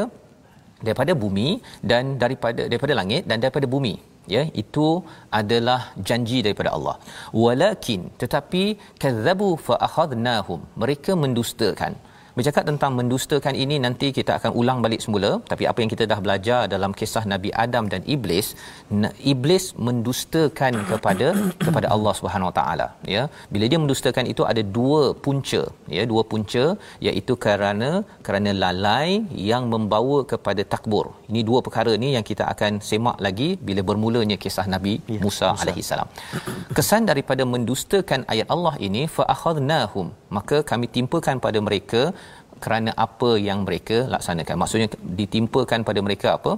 daripada 0.88 1.14
bumi 1.24 1.50
dan 1.92 2.16
daripada 2.24 2.64
daripada 2.72 2.94
langit 3.00 3.24
dan 3.30 3.38
daripada 3.44 3.68
bumi. 3.76 3.96
Ya 4.34 4.44
itu 4.62 4.88
adalah 5.40 5.80
janji 6.08 6.38
daripada 6.46 6.70
Allah. 6.76 6.96
Walakin 7.44 8.02
tetapi 8.22 8.64
kadzabu 9.04 9.50
fa 9.68 9.76
akhadnahum. 9.88 10.60
Mereka 10.84 11.14
mendustakan 11.24 11.94
Bercakap 12.38 12.64
tentang 12.70 12.92
mendustakan 13.00 13.56
ini 13.64 13.76
nanti 13.86 14.08
kita 14.18 14.32
akan 14.38 14.52
ulang 14.60 14.80
balik 14.86 15.02
semula. 15.06 15.30
Tapi 15.52 15.64
apa 15.72 15.80
yang 15.82 15.92
kita 15.94 16.04
dah 16.12 16.18
belajar 16.26 16.62
dalam 16.72 16.92
kisah 17.00 17.22
Nabi 17.34 17.50
Adam 17.64 17.86
dan 17.92 18.02
iblis 18.16 18.48
iblis 19.34 19.66
mendustakan 19.88 20.74
kepada 20.92 21.28
kepada 21.66 21.88
Allah 21.96 22.14
Subhanahu 22.20 22.50
Wa 22.50 22.56
Taala 22.60 22.88
ya. 23.16 23.24
Bila 23.54 23.68
dia 23.72 23.80
mendustakan 23.84 24.26
itu 24.34 24.46
ada 24.52 24.64
dua 24.78 25.02
punca 25.26 25.62
ya. 25.98 26.06
Dua 26.14 26.24
punca 26.32 26.64
iaitu 27.08 27.36
kerana 27.46 27.92
kerana 28.26 28.54
lalai 28.64 29.10
yang 29.52 29.70
membawa 29.76 30.18
kepada 30.34 30.66
takbur. 30.74 31.06
Ini 31.30 31.44
dua 31.52 31.62
perkara 31.68 31.94
ni 32.06 32.12
yang 32.18 32.26
kita 32.32 32.50
akan 32.56 32.82
semak 32.90 33.20
lagi 33.28 33.50
bila 33.70 33.84
bermulanya 33.92 34.40
kisah 34.46 34.68
Nabi 34.76 34.96
ya, 35.18 35.22
Musa. 35.28 35.52
alaihi 35.62 35.86
salam. 35.92 36.10
Kesan 36.80 37.06
daripada 37.12 37.46
mendustakan 37.54 38.22
ayat 38.36 38.50
Allah 38.58 38.76
ini 38.90 39.06
fa 39.18 39.26
akhadnahum 39.36 40.10
maka 40.38 40.58
kami 40.74 40.86
timpakan 40.98 41.38
pada 41.46 41.62
mereka 41.70 42.02
kerana 42.64 42.92
apa 43.06 43.32
yang 43.48 43.60
mereka 43.66 43.98
laksanakan. 44.14 44.56
Maksudnya 44.62 44.88
ditimpakan 45.20 45.82
pada 45.90 46.00
mereka 46.08 46.28
apa? 46.38 46.54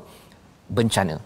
Bencana. 0.77 1.17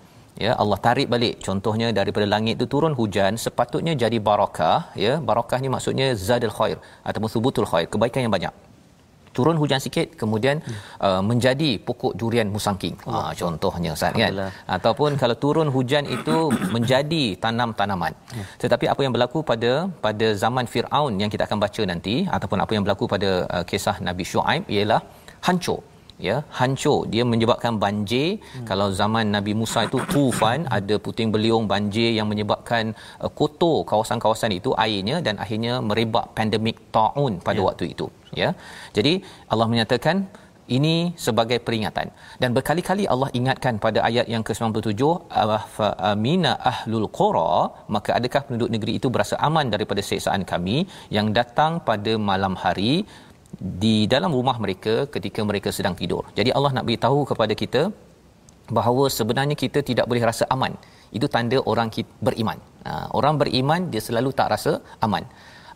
Ya 0.44 0.52
Allah 0.62 0.80
tarik 0.86 1.08
balik. 1.14 1.36
Contohnya 1.48 1.88
daripada 2.00 2.26
langit 2.34 2.56
itu 2.58 2.66
turun 2.74 2.94
hujan 3.00 3.36
sepatutnya 3.46 3.94
jadi 4.04 4.18
barakah 4.30 4.80
ya 5.06 5.14
barakah 5.30 5.60
ni 5.64 5.70
maksudnya 5.76 6.08
zadul 6.28 6.54
khair 6.58 6.78
ataupun 7.10 7.30
subutul 7.36 7.68
khair 7.72 7.88
kebaikan 7.94 8.24
yang 8.26 8.34
banyak 8.38 8.54
turun 9.38 9.58
hujan 9.62 9.80
sikit 9.86 10.08
kemudian 10.22 10.58
hmm. 10.66 10.80
uh, 11.08 11.22
menjadi 11.30 11.70
pokok 11.88 12.14
durian 12.22 12.50
musangking. 12.56 12.96
Ha 13.06 13.18
uh, 13.18 13.32
contohnya 13.42 13.92
ustaz 13.98 14.14
kan? 14.22 14.34
Ataupun 14.78 15.20
kalau 15.22 15.36
turun 15.44 15.70
hujan 15.76 16.06
itu 16.18 16.38
menjadi 16.76 17.24
tanam-tanaman. 17.46 18.14
Hmm. 18.34 18.46
tetapi 18.62 18.86
apa 18.94 19.02
yang 19.06 19.14
berlaku 19.16 19.40
pada 19.52 19.72
pada 20.06 20.28
zaman 20.44 20.66
Firaun 20.74 21.14
yang 21.22 21.32
kita 21.34 21.44
akan 21.48 21.60
baca 21.64 21.82
nanti 21.92 22.16
ataupun 22.36 22.60
apa 22.64 22.72
yang 22.76 22.84
berlaku 22.86 23.06
pada 23.14 23.30
uh, 23.56 23.64
kisah 23.70 23.96
Nabi 24.08 24.24
Shu'aib 24.32 24.64
ialah 24.76 25.02
hancur 25.48 25.80
ya 26.28 26.36
hancur 26.60 27.00
dia 27.14 27.24
menyebabkan 27.32 27.74
banjir 27.84 28.30
hmm. 28.40 28.66
kalau 28.70 28.88
zaman 29.00 29.26
Nabi 29.36 29.54
Musa 29.60 29.82
itu 29.88 30.00
tufan 30.14 30.68
ada 30.78 30.96
puting 31.06 31.32
beliung 31.36 31.66
banjir 31.74 32.10
yang 32.18 32.28
menyebabkan 32.32 32.94
uh, 33.24 33.32
kotor 33.40 33.78
kawasan-kawasan 33.92 34.54
itu 34.60 34.72
airnya 34.86 35.18
dan 35.28 35.38
akhirnya 35.46 35.76
merebak 35.90 36.28
pandemik 36.38 36.78
taun 36.98 37.34
pada 37.48 37.62
ya. 37.62 37.66
waktu 37.70 37.86
itu 37.94 38.08
ya 38.42 38.52
jadi 38.98 39.14
Allah 39.52 39.68
menyatakan 39.74 40.18
ini 40.78 40.96
sebagai 41.26 41.58
peringatan 41.68 42.08
dan 42.42 42.50
berkali-kali 42.58 43.04
Allah 43.14 43.30
ingatkan 43.40 43.76
pada 43.86 44.00
ayat 44.10 44.28
yang 44.34 44.44
ke-97 44.48 45.04
fa 45.76 45.88
amina 46.12 46.52
ahlul 46.72 47.08
qura 47.20 47.54
maka 47.96 48.12
adakah 48.20 48.42
penduduk 48.48 48.70
negeri 48.76 48.94
itu 49.00 49.10
berasa 49.16 49.38
aman 49.48 49.68
daripada 49.74 50.04
siksaan 50.10 50.44
kami 50.52 50.78
yang 51.18 51.30
datang 51.40 51.82
pada 51.90 52.14
malam 52.30 52.56
hari 52.64 52.94
di 53.58 53.96
dalam 54.14 54.32
rumah 54.38 54.58
mereka 54.64 55.10
ketika 55.14 55.42
mereka 55.50 55.70
sedang 55.78 55.96
tidur. 56.02 56.24
Jadi 56.38 56.50
Allah 56.58 56.72
nak 56.78 56.86
beritahu 56.88 57.26
kepada 57.32 57.54
kita 57.62 57.82
bahawa 58.78 59.06
sebenarnya 59.18 59.56
kita 59.64 59.82
tidak 59.90 60.06
boleh 60.10 60.24
rasa 60.30 60.46
aman. 60.56 60.74
Itu 61.18 61.26
tanda 61.26 61.58
orang 61.72 61.90
beriman. 62.22 62.58
Ha, 62.86 63.10
orang 63.18 63.42
beriman 63.42 63.90
dia 63.94 64.02
selalu 64.08 64.30
tak 64.40 64.54
rasa 64.54 64.74
aman. 65.06 65.26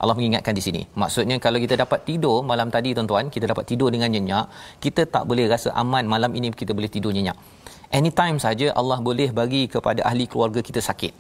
Allah 0.04 0.16
mengingatkan 0.20 0.54
di 0.60 0.64
sini. 0.66 0.82
Maksudnya 1.02 1.36
kalau 1.46 1.58
kita 1.64 1.76
dapat 1.84 2.00
tidur 2.10 2.44
malam 2.52 2.68
tadi 2.76 2.92
tuan-tuan, 2.98 3.32
kita 3.36 3.46
dapat 3.52 3.66
tidur 3.72 3.90
dengan 3.96 4.12
nyenyak, 4.12 4.46
kita 4.84 5.08
tak 5.08 5.24
boleh 5.30 5.46
rasa 5.48 5.72
aman 5.84 6.04
malam 6.14 6.32
ini 6.40 6.52
kita 6.52 6.76
boleh 6.78 6.92
tidur 6.96 7.16
nyenyak. 7.16 7.38
Anytime 7.94 8.38
saja 8.42 8.68
Allah 8.80 8.98
boleh 9.08 9.30
bagi 9.40 9.64
kepada 9.74 10.02
ahli 10.10 10.26
keluarga 10.26 10.60
kita 10.70 10.82
sakit. 10.82 11.14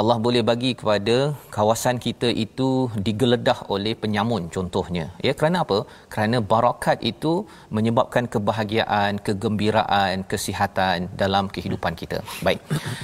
Allah 0.00 0.16
boleh 0.24 0.42
bagi 0.50 0.70
kepada 0.80 1.16
kawasan 1.54 1.96
kita 2.04 2.28
itu 2.44 2.68
digeledah 3.06 3.58
oleh 3.74 3.92
penyamun 4.02 4.42
contohnya. 4.54 5.04
Ya 5.26 5.32
kerana 5.38 5.56
apa? 5.64 5.78
Kerana 6.12 6.36
barakat 6.52 6.98
itu 7.10 7.32
menyebabkan 7.76 8.24
kebahagiaan 8.34 9.20
kegembiraan 9.26 10.24
kesihatan 10.32 11.08
dalam 11.22 11.46
kehidupan 11.54 11.92
kita. 12.00 12.18
Baik. 12.46 12.60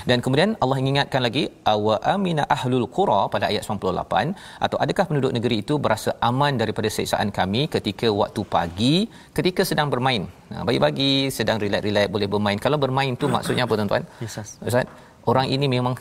Dan 0.08 0.24
kemudian 0.24 0.52
Allah 0.64 0.78
ingatkan 0.92 1.22
lagi 1.26 1.44
awa 1.74 1.96
amina 2.14 2.46
ahlul 2.56 2.88
qura 2.98 3.20
pada 3.34 3.46
ayat 3.50 3.64
98 3.68 4.32
atau 4.66 4.78
adakah 4.84 5.06
penduduk 5.10 5.34
negeri 5.38 5.58
itu 5.64 5.76
berasa 5.86 6.12
aman 6.30 6.54
daripada 6.62 6.88
siksaan 6.96 7.30
kami 7.40 7.62
ketika 7.76 8.08
waktu 8.22 8.42
pagi 8.56 8.94
ketika 9.38 9.64
sedang 9.72 9.90
bermain? 9.94 10.24
Nah, 10.52 10.62
pagi-pagi 10.68 11.10
sedang 11.38 11.58
relax-relax 11.64 12.08
boleh 12.16 12.28
bermain. 12.34 12.58
Kalau 12.66 12.80
bermain 12.86 13.12
tu 13.22 13.28
maksudnya 13.36 13.64
apa 13.68 13.74
tuan-tuan? 13.80 14.04
Yes, 14.24 14.38
Ustaz 14.70 14.86
orang 15.30 15.46
ini 15.56 15.66
memang 15.76 15.94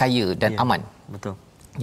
kaya 0.00 0.26
dan 0.42 0.52
ya, 0.56 0.62
aman. 0.64 0.80
Betul. 1.14 1.34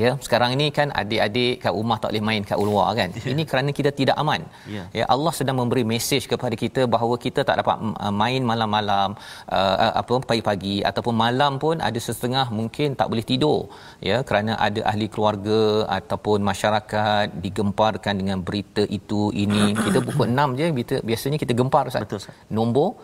Ya, 0.02 0.12
sekarang 0.26 0.50
ini 0.56 0.65
kan 0.78 0.88
adik-adik 1.02 1.54
kat 1.63 1.74
rumah 1.78 1.98
tak 2.04 2.10
boleh 2.12 2.24
main 2.30 2.43
kat 2.50 2.60
luar 2.70 2.88
kan. 3.00 3.10
Ya. 3.15 3.32
Ini 3.34 3.43
kerana 3.50 3.70
kita 3.78 3.91
tidak 4.00 4.15
aman. 4.24 4.41
Ya. 4.76 4.84
ya, 4.98 5.06
Allah 5.13 5.32
sedang 5.38 5.56
memberi 5.60 5.84
mesej 5.91 6.24
kepada 6.32 6.56
kita 6.63 6.82
bahawa 6.96 7.15
kita 7.26 7.48
tak 7.50 7.56
dapat 7.63 7.78
uh, 7.80 8.13
main 8.22 8.41
malam-malam 8.52 9.15
uh, 9.58 9.76
uh, 9.86 9.93
apa 10.02 10.15
pagi-pagi 10.32 10.76
ataupun 10.89 11.15
malam 11.24 11.54
pun 11.63 11.80
ada 11.89 12.00
setengah 12.08 12.46
mungkin 12.60 13.00
tak 13.00 13.08
boleh 13.12 13.26
tidur. 13.32 13.72
Ya, 14.10 14.20
kerana 14.28 14.60
ada 14.67 14.84
ahli 14.91 15.08
keluarga 15.13 15.88
ataupun 16.00 16.43
masyarakat 16.52 17.39
digemparkan 17.46 18.20
dengan 18.20 18.43
berita 18.48 18.84
itu 19.00 19.32
ini. 19.46 19.63
Kita 19.86 20.00
pukul 20.04 20.28
6 20.28 20.60
je 20.60 20.65
kita 20.80 20.96
biasanya 21.10 21.38
kita 21.41 21.54
gempar 21.60 21.84
Ustaz. 21.89 22.04
Betul 22.04 22.20
Ustaz. 22.20 22.36
Nombor 22.58 23.00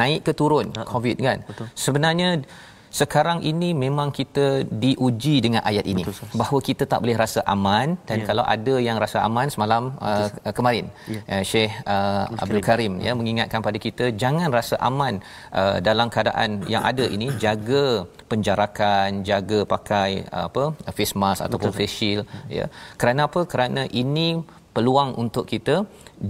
naik 0.00 0.20
ke 0.26 0.32
turun 0.40 0.66
COVID 0.94 1.16
kan. 1.26 1.38
Betul. 1.48 1.66
Sebenarnya 1.84 2.28
sekarang 3.00 3.38
ini 3.50 3.68
memang 3.84 4.08
kita 4.18 4.46
diuji 4.82 5.34
dengan 5.44 5.62
ayat 5.70 5.84
ini. 5.92 6.02
Betul, 6.08 6.28
bahawa 6.40 6.60
kita 6.68 6.84
tak 6.92 7.00
boleh 7.02 7.16
rasa 7.24 7.40
aman 7.54 7.88
dan 8.08 8.18
ya. 8.20 8.26
kalau 8.28 8.44
ada 8.54 8.74
yang 8.86 8.96
rasa 9.04 9.18
aman 9.28 9.46
semalam 9.54 9.82
uh, 10.08 10.28
kemarin. 10.58 10.86
Ya. 11.14 11.20
uh, 11.32 11.42
Syekh 11.50 11.72
uh, 11.94 12.24
Abdul 12.42 12.64
Karim. 12.68 12.92
Ya 13.06 13.12
mengingatkan 13.20 13.62
pada 13.68 13.78
kita 13.86 14.04
jangan 14.22 14.48
rasa 14.58 14.76
aman 14.90 15.14
uh, 15.60 15.76
dalam 15.88 16.08
keadaan 16.14 16.50
yang 16.74 16.84
ada 16.90 17.06
ini. 17.16 17.28
Jaga 17.44 17.84
penjarakan 18.30 19.22
jaga 19.30 19.60
pakai 19.74 20.10
uh, 20.36 20.44
apa 20.50 20.64
face 20.96 21.14
mask 21.22 21.40
ataupun 21.46 21.70
Betul. 21.72 21.80
face 21.80 21.94
shield 21.98 22.24
ya. 22.58 22.66
Kerana 23.00 23.30
apa? 23.30 23.42
Kerana 23.52 23.84
ini 24.02 24.28
peluang 24.76 25.10
untuk 25.22 25.44
kita 25.52 25.76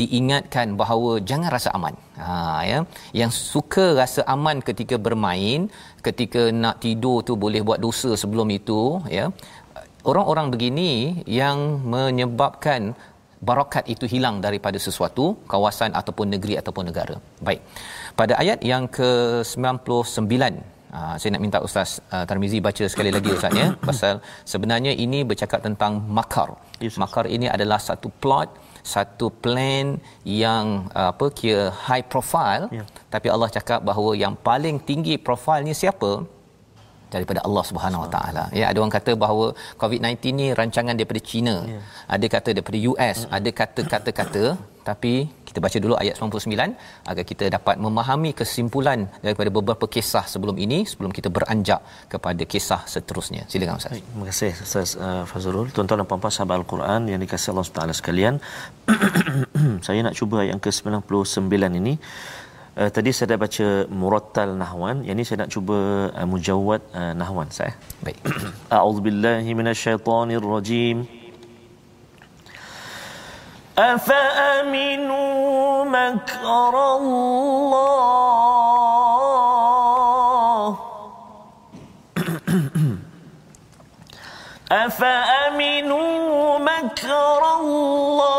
diingatkan 0.00 0.76
bahawa 0.80 1.10
jangan 1.30 1.50
rasa 1.56 1.70
aman. 1.76 1.94
Ha 2.20 2.60
ya. 2.70 2.78
Yang 3.20 3.32
suka 3.52 3.86
rasa 4.00 4.20
aman 4.34 4.60
ketika 4.68 4.96
bermain, 5.06 5.60
ketika 6.08 6.42
nak 6.62 6.78
tidur 6.84 7.24
tu 7.28 7.34
boleh 7.44 7.62
buat 7.68 7.80
dosa 7.86 8.12
sebelum 8.22 8.48
itu, 8.60 8.80
ya. 9.18 9.26
Orang-orang 10.10 10.48
begini 10.54 10.90
yang 11.40 11.58
menyebabkan 11.94 12.94
barakat 13.48 13.84
itu 13.94 14.04
hilang 14.12 14.36
daripada 14.46 14.78
sesuatu 14.86 15.24
kawasan 15.52 15.92
ataupun 16.00 16.26
negeri 16.34 16.54
ataupun 16.60 16.84
negara. 16.90 17.16
Baik. 17.46 17.60
Pada 18.18 18.34
ayat 18.42 18.60
yang 18.72 18.86
ke-99 18.98 20.34
Ha, 20.88 21.20
saya 21.20 21.30
nak 21.36 21.42
minta 21.44 21.58
Ustaz 21.66 21.90
uh, 22.14 22.24
Tarmizi 22.28 22.58
baca 22.66 22.84
sekali 22.92 23.10
lagi 23.12 23.28
Ustaz 23.28 23.52
ya 23.52 23.66
pasal 23.88 24.24
sebenarnya 24.52 24.92
ini 25.04 25.20
bercakap 25.30 25.60
tentang 25.66 26.00
makar. 26.18 26.56
Yes, 26.80 26.96
makar 27.02 27.28
ini 27.28 27.44
adalah 27.44 27.76
satu 27.88 28.08
plot 28.22 28.48
satu 28.82 29.28
plan 29.30 29.98
yang 30.24 30.88
uh, 30.94 31.10
apa 31.12 31.26
kira 31.32 31.70
high 31.86 32.04
profile 32.04 32.66
yeah. 32.72 32.86
tapi 33.12 33.28
Allah 33.28 33.48
cakap 33.50 33.80
bahawa 33.82 34.16
yang 34.16 34.34
paling 34.48 34.76
tinggi 34.80 35.14
profilnya 35.18 35.74
siapa 35.74 36.24
daripada 37.14 37.40
Allah 37.46 37.64
Subhanahu 37.70 38.04
Wa 38.04 38.10
Taala. 38.14 38.44
Ya, 38.60 38.66
ada 38.70 38.78
orang 38.82 38.94
kata 38.98 39.12
bahawa 39.24 39.46
COVID-19 39.82 40.34
ni 40.40 40.46
rancangan 40.60 40.94
daripada 40.98 41.20
China. 41.30 41.54
Yeah. 41.74 41.82
Ada 42.16 42.26
kata 42.34 42.48
daripada 42.56 42.78
US, 42.90 43.18
mm-hmm. 43.20 43.36
ada 43.36 43.50
kata-kata-kata 43.60 44.44
tapi 44.88 45.12
kita 45.48 45.58
baca 45.64 45.78
dulu 45.84 45.94
ayat 46.02 46.14
99 46.16 47.10
agar 47.10 47.24
kita 47.30 47.44
dapat 47.56 47.76
memahami 47.84 48.30
kesimpulan 48.40 49.00
daripada 49.24 49.50
beberapa 49.56 49.86
kisah 49.94 50.24
sebelum 50.32 50.56
ini 50.64 50.78
sebelum 50.90 51.12
kita 51.18 51.28
beranjak 51.36 51.80
kepada 52.12 52.42
kisah 52.52 52.80
seterusnya. 52.92 53.42
Silakan 53.52 53.80
Ustaz. 53.80 53.92
Terima 53.96 54.26
kasih 54.30 54.52
Ustaz 54.66 54.90
uh, 55.06 55.24
Fazrul. 55.30 55.68
Tuan-tuan 55.76 56.00
dan 56.00 56.08
puan-puan 56.10 56.32
sahabat 56.36 56.56
Al-Quran 56.60 57.00
yang 57.12 57.20
dikasihi 57.24 57.52
Allah 57.54 57.66
Subhanahu 57.68 57.98
sekalian. 58.00 58.34
saya 59.86 60.00
nak 60.06 60.16
cuba 60.20 60.36
ayat 60.42 60.50
yang 60.52 60.62
ke-99 60.66 61.80
ini 61.80 61.94
Uh, 62.78 62.86
tadi 62.94 63.10
saya 63.10 63.34
dah 63.34 63.42
baca 63.42 63.90
murattal 63.90 64.54
nahwan. 64.54 65.02
Yang 65.02 65.14
ini 65.18 65.26
saya 65.26 65.42
nak 65.42 65.50
cuba 65.50 65.74
uh, 66.14 66.26
mujawwad 66.30 66.78
uh, 66.94 67.10
nahwan 67.10 67.50
saya 67.50 67.74
baik. 68.06 68.22
A'udzubillahi 68.70 69.50
minasyaitonirrajim. 69.50 71.02
Afa 73.74 74.22
aminu 74.62 75.18
makrallah? 75.90 77.18
Afa 84.86 85.14
aminu 85.50 85.98
makrallah 86.62 88.38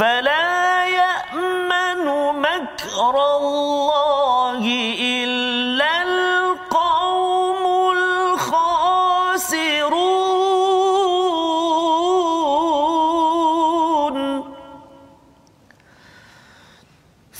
فلا 0.00 0.84
يأمن 0.84 2.04
مكر 2.40 3.14
الله 3.36 4.62
إلا 5.00 5.92
القوم 6.02 7.64
الخاسرون. 7.92 8.96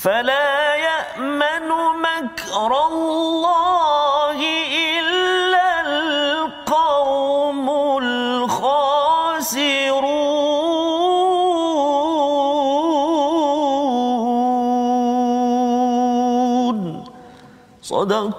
فلا 0.04 0.74
يأمن 0.74 1.68
مكر 2.08 2.70
الله 2.86 3.39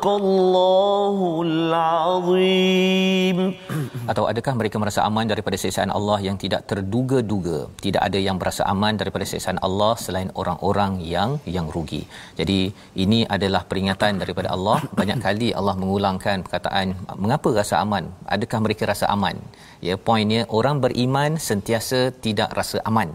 Sadaqallahul 0.02 1.70
azim. 1.78 3.38
Atau 4.10 4.24
adakah 4.26 4.54
mereka 4.58 4.82
merasa 4.82 5.06
aman 5.06 5.30
daripada 5.30 5.54
siksaan 5.62 5.94
Allah 5.98 6.18
yang 6.26 6.42
tidak 6.42 6.66
terduga-duga? 6.66 7.70
Tidak 7.86 8.02
ada 8.08 8.18
yang 8.28 8.42
berasa 8.42 8.66
aman 8.66 8.98
daripada 8.98 9.30
siksaan 9.30 9.62
Allah 9.68 9.94
selain 10.06 10.34
orang-orang 10.42 11.06
yang 11.06 11.38
yang 11.46 11.70
rugi. 11.76 12.02
Jadi 12.34 12.74
ini 12.98 13.30
adalah 13.36 13.62
peringatan 13.70 14.18
daripada 14.24 14.50
Allah. 14.58 14.82
Banyak 14.90 15.22
kali 15.22 15.54
Allah 15.60 15.78
mengulangkan 15.78 16.50
perkataan 16.50 16.98
mengapa 17.22 17.54
rasa 17.62 17.86
aman? 17.86 18.10
Adakah 18.26 18.60
mereka 18.66 18.90
rasa 18.90 19.06
aman? 19.06 19.38
Ya, 19.86 20.02
poinnya 20.02 20.50
orang 20.50 20.82
beriman 20.82 21.38
sentiasa 21.38 22.10
tidak 22.26 22.50
rasa 22.58 22.82
aman 22.90 23.14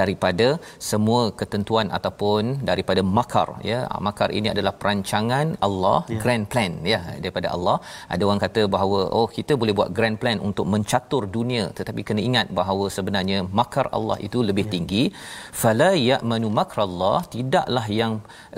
daripada 0.00 0.48
semua 0.90 1.20
ketentuan 1.40 1.86
ataupun 1.98 2.42
daripada 2.70 3.02
makar 3.18 3.48
ya 3.70 3.80
makar 4.06 4.28
ini 4.38 4.48
adalah 4.54 4.72
perancangan 4.80 5.46
Allah 5.68 5.98
ya. 6.12 6.20
grand 6.22 6.46
plan 6.52 6.72
ya 6.92 7.00
daripada 7.24 7.48
Allah 7.56 7.76
ada 8.14 8.22
orang 8.28 8.42
kata 8.44 8.62
bahawa 8.74 9.00
oh 9.18 9.26
kita 9.38 9.54
boleh 9.60 9.74
buat 9.78 9.90
grand 9.98 10.18
plan 10.22 10.38
untuk 10.48 10.68
mencatur 10.74 11.24
dunia 11.36 11.64
tetapi 11.78 12.02
kena 12.08 12.22
ingat 12.28 12.48
bahawa 12.60 12.86
sebenarnya 12.96 13.40
makar 13.60 13.86
Allah 13.98 14.18
itu 14.28 14.40
lebih 14.50 14.66
ya. 14.68 14.72
tinggi 14.74 15.02
fala 15.62 15.90
ya'manu 16.10 16.50
makrallah 16.60 17.18
tidaklah 17.36 17.86
yang 18.00 18.14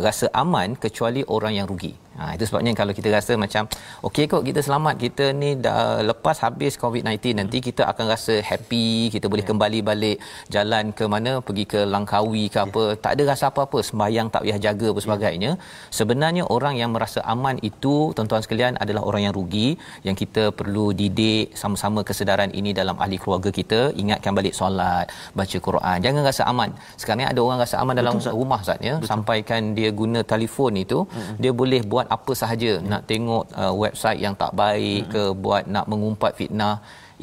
rasa 0.07 0.29
aman 0.45 0.71
kecuali 0.85 1.23
orang 1.37 1.55
yang 1.59 1.69
rugi 1.73 1.95
Ha, 2.21 2.37
itu 2.37 2.45
sebabnya 2.49 2.73
kalau 2.77 2.93
kita 2.97 3.09
rasa 3.17 3.33
macam 3.43 3.65
okey 4.07 4.25
kok 4.33 4.43
kita 4.49 4.61
selamat 4.67 4.95
kita 5.05 5.27
ni 5.41 5.51
dah 5.65 6.05
lepas 6.05 6.37
habis 6.45 6.77
COVID-19 6.83 7.33
nanti 7.41 7.59
kita 7.69 7.83
akan 7.93 8.07
rasa 8.13 8.35
happy 8.49 9.09
kita 9.15 9.27
boleh 9.33 9.41
yeah. 9.45 9.51
kembali 9.51 9.79
balik 9.91 10.17
jalan 10.55 10.93
ke 10.99 11.05
mana 11.15 11.33
pergi 11.47 11.65
ke 11.73 11.81
Langkawi 11.93 12.45
ke 12.53 12.59
apa. 12.65 12.83
Yeah. 12.85 13.01
tak 13.05 13.13
ada 13.17 13.23
rasa 13.33 13.45
apa-apa 13.49 13.79
sembahyang 13.89 14.29
tak 14.35 14.45
payah 14.45 14.61
jaga 14.67 14.87
apa 14.93 15.01
sebagainya. 15.07 15.51
Yeah. 15.57 15.89
sebenarnya 15.99 16.45
orang 16.57 16.77
yang 16.83 16.93
merasa 16.97 17.25
aman 17.35 17.57
itu 17.71 17.95
tuan-tuan 18.13 18.45
sekalian 18.45 18.77
adalah 18.85 19.03
orang 19.09 19.23
yang 19.27 19.35
rugi 19.39 19.69
yang 20.07 20.17
kita 20.23 20.45
perlu 20.61 20.87
didik 21.01 21.57
sama-sama 21.63 22.05
kesedaran 22.11 22.53
ini 22.61 22.77
dalam 22.81 23.01
ahli 23.01 23.17
keluarga 23.17 23.49
kita. 23.61 23.81
Ingatkan 24.03 24.37
balik 24.37 24.53
solat 24.61 25.09
baca 25.39 25.59
Quran. 25.69 25.99
Jangan 26.05 26.23
rasa 26.31 26.43
aman. 26.53 26.71
Sekarang 27.01 27.21
ni 27.25 27.29
ada 27.33 27.41
orang 27.47 27.59
rasa 27.65 27.81
aman 27.81 27.97
dalam 27.97 28.21
Betul, 28.21 28.37
rumah 28.37 28.61
Ustaz 28.61 28.79
ya. 28.91 28.95
Sampaikan 29.13 29.73
dia 29.79 29.89
guna 30.03 30.21
telefon 30.35 30.77
itu 30.85 31.01
mm-hmm. 31.09 31.37
dia 31.41 31.53
boleh 31.63 31.81
buat 31.93 32.07
apa 32.17 32.33
sahaja 32.41 32.73
hmm. 32.77 32.87
nak 32.93 33.03
tengok 33.11 33.45
uh, 33.63 33.75
website 33.85 34.21
yang 34.25 34.35
tak 34.43 34.53
baik 34.63 35.03
hmm. 35.05 35.13
ke 35.15 35.23
buat 35.45 35.65
nak 35.77 35.87
mengumpat 35.93 36.33
fitnah 36.41 36.77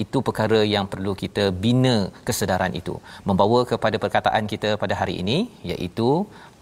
itu 0.04 0.18
perkara 0.28 0.60
yang 0.74 0.86
perlu 0.92 1.14
kita 1.22 1.44
bina 1.64 1.96
kesedaran 2.28 2.74
itu 2.80 2.96
membawa 3.30 3.60
kepada 3.72 3.98
perkataan 4.04 4.46
kita 4.54 4.70
pada 4.84 4.94
hari 5.00 5.16
ini 5.24 5.38
iaitu 5.72 6.10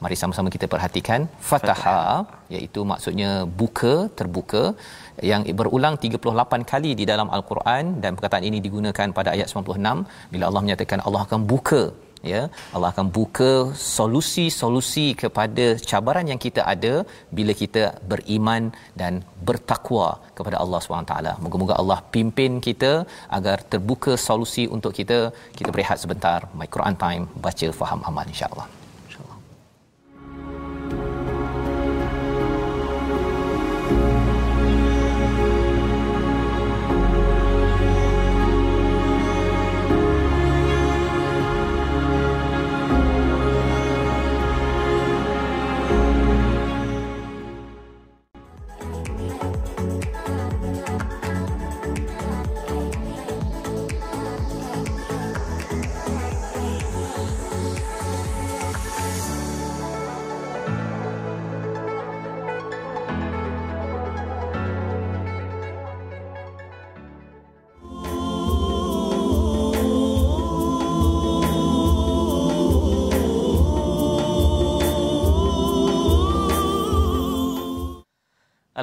mari 0.03 0.15
sama-sama 0.21 0.49
kita 0.55 0.65
perhatikan 0.73 1.21
fataha 1.49 1.99
iaitu 2.55 2.81
maksudnya 2.91 3.31
buka 3.61 3.93
terbuka 4.19 4.63
yang 5.31 5.43
berulang 5.59 5.95
38 6.05 6.71
kali 6.71 6.91
di 6.99 7.05
dalam 7.11 7.29
al-Quran 7.37 7.85
dan 8.03 8.11
perkataan 8.17 8.45
ini 8.49 8.59
digunakan 8.67 9.09
pada 9.19 9.29
ayat 9.35 9.47
96 9.51 10.33
bila 10.33 10.43
Allah 10.49 10.63
menyatakan 10.65 11.01
Allah 11.07 11.21
akan 11.27 11.41
buka 11.53 11.83
ya 12.33 12.41
Allah 12.75 12.89
akan 12.93 13.07
buka 13.17 13.51
solusi-solusi 13.97 15.07
kepada 15.23 15.65
cabaran 15.89 16.29
yang 16.31 16.41
kita 16.45 16.61
ada 16.73 16.93
bila 17.37 17.55
kita 17.61 17.83
beriman 18.11 18.63
dan 19.01 19.13
bertakwa 19.49 20.07
kepada 20.37 20.57
Allah 20.63 20.79
SWT. 20.81 21.15
Moga-moga 21.43 21.75
Allah 21.81 21.99
pimpin 22.15 22.53
kita 22.69 22.93
agar 23.37 23.57
terbuka 23.73 24.13
solusi 24.27 24.65
untuk 24.77 24.93
kita. 25.01 25.19
Kita 25.59 25.69
berehat 25.75 25.99
sebentar. 26.05 26.39
My 26.59 26.69
Quran 26.75 26.97
Time 27.05 27.23
baca 27.45 27.69
faham 27.81 28.01
amal 28.09 28.27
insya-Allah. 28.33 28.67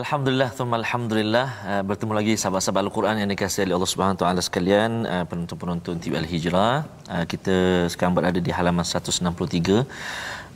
Alhamdulillah, 0.03 0.51
thumma 0.59 0.77
alhamdulillah 0.83 1.49
uh, 1.71 1.83
bertemu 1.89 2.13
lagi 2.19 2.35
sahabat-sahabat 2.43 2.83
Al-Quran 2.87 3.17
yang 3.23 3.31
dikasihi 3.33 3.65
oleh 3.67 3.77
Allah 3.79 3.91
Subhanahu 3.93 4.19
taala 4.23 4.41
sekalian, 4.47 5.07
uh, 5.07 5.25
penonton-penonton 5.31 6.03
TV 6.03 6.19
Al-Hijrah. 6.23 6.75
Uh, 7.15 7.25
kita 7.33 7.87
sekarang 7.93 8.15
berada 8.19 8.41
di 8.47 8.51
halaman 8.57 8.83
163. 8.83 9.23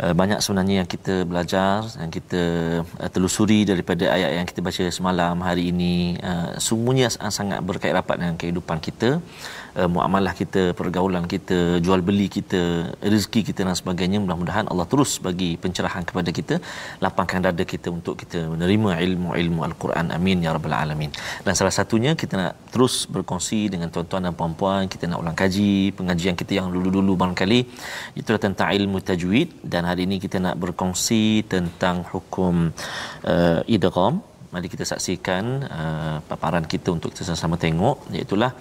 Uh, 0.03 0.15
banyak 0.21 0.43
sebenarnya 0.45 0.75
yang 0.83 0.89
kita 0.95 1.15
belajar 1.31 1.87
yang 2.03 2.11
kita 2.11 2.43
uh, 2.83 3.11
telusuri 3.15 3.61
daripada 3.71 4.11
ayat 4.17 4.31
yang 4.39 4.49
kita 4.51 4.61
baca 4.67 4.85
semalam 4.99 5.37
hari 5.49 5.71
ini 5.71 5.95
uh, 6.31 6.59
semuanya 6.67 7.07
sangat 7.39 7.63
berkait 7.69 7.95
rapat 7.99 8.17
dengan 8.19 8.35
kehidupan 8.43 8.83
kita 8.83 9.11
uh, 9.81 9.89
muamalah 9.95 10.35
kita, 10.41 10.63
pergaulan 10.81 11.25
kita, 11.35 11.59
jual 11.85 12.01
beli 12.09 12.27
kita, 12.37 12.63
rezeki 13.13 13.41
kita 13.49 13.61
dan 13.69 13.77
sebagainya. 13.83 14.19
Mudah-mudahan 14.25 14.67
Allah 14.73 14.87
terus 14.93 15.13
bagi 15.27 15.51
pencerahan 15.65 16.05
kepada 16.09 16.31
kita, 16.39 16.55
lapangkan 17.05 17.41
dada 17.47 17.65
kita 17.73 17.89
untuk 17.99 18.15
kita 18.23 18.41
menerima 18.53 18.91
ilmu-ilmu 19.07 19.61
Al-Quran. 19.69 20.07
Amin 20.17 20.45
ya 20.47 20.53
rabbal 20.57 20.77
alamin. 20.83 21.11
Dan 21.47 21.53
salah 21.61 21.75
satunya 21.79 22.13
kita 22.23 22.35
nak 22.43 22.53
terus 22.75 22.95
berkongsi 23.15 23.61
dengan 23.73 23.89
tuan-tuan 23.95 24.25
dan 24.27 24.35
puan-puan, 24.41 24.83
kita 24.95 25.05
nak 25.11 25.21
ulang 25.23 25.39
kaji 25.43 25.93
pengajian 25.99 26.37
kita 26.41 26.53
yang 26.59 26.69
dulu-dulu 26.75 27.13
barangkali 27.21 27.61
itulah 28.21 28.41
tentang 28.47 28.69
ilmu 28.79 28.99
tajwid 29.09 29.49
dan 29.73 29.83
hari 29.91 30.03
ini 30.09 30.17
kita 30.25 30.39
nak 30.47 30.57
berkongsi 30.63 31.45
tentang 31.55 31.97
hukum 32.13 32.55
uh, 33.33 33.61
idgham. 33.77 34.15
Mari 34.55 34.69
kita 34.73 34.85
saksikan 34.93 35.45
uh, 35.79 36.17
paparan 36.31 36.65
kita 36.73 36.89
untuk 36.97 37.13
kita 37.13 37.23
sama-sama 37.29 37.57
tengok 37.65 37.97
iaitu 38.17 38.37
lah 38.43 38.53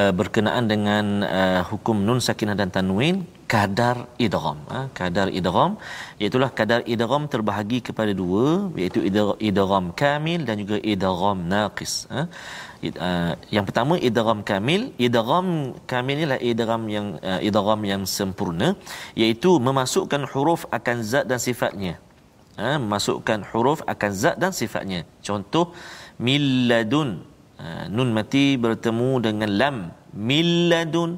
uh, 0.00 0.12
berkenaan 0.18 0.64
dengan 0.72 1.04
uh, 1.24 1.60
hukum 1.70 1.96
nun 2.06 2.20
sakinah 2.26 2.56
dan 2.60 2.68
tanwin 2.74 3.16
kadar 3.52 3.96
idgham. 4.26 4.58
Uh, 4.76 4.86
kadar 4.98 5.28
idgham 5.38 5.72
iaitu 6.20 6.36
kadar 6.60 6.80
idgham 6.94 7.24
terbahagi 7.32 7.78
kepada 7.88 8.12
dua 8.22 8.72
iaitu 8.80 9.00
idgham 9.48 9.86
kamil 10.02 10.40
dan 10.48 10.56
juga 10.62 10.76
idgham 10.92 11.38
naqis. 11.52 11.94
Uh. 12.08 12.26
Yang 13.54 13.64
pertama 13.70 13.94
idgham 14.08 14.40
kamil. 14.42 14.82
Idgham 15.06 15.46
kamil 15.86 16.16
inilah 16.18 16.40
idgham 16.50 16.82
yang 16.96 17.06
uh, 17.22 17.40
idgham 17.48 17.80
yang 17.92 18.02
sempurna 18.16 18.74
iaitu 19.14 19.50
memasukkan 19.68 20.24
huruf 20.32 20.66
akan 20.78 20.96
zat 21.10 21.26
dan 21.30 21.38
sifatnya. 21.38 21.94
Uh, 22.58 22.76
memasukkan 22.82 23.40
huruf 23.50 23.80
akan 23.92 24.10
zat 24.22 24.36
dan 24.42 24.52
sifatnya. 24.60 25.00
Contoh 25.26 25.66
milladun 26.26 27.10
Ha, 27.62 27.86
nun 27.96 28.10
mati 28.16 28.44
bertemu 28.64 29.10
dengan 29.26 29.50
lam. 29.60 29.76
Milladun 30.28 31.10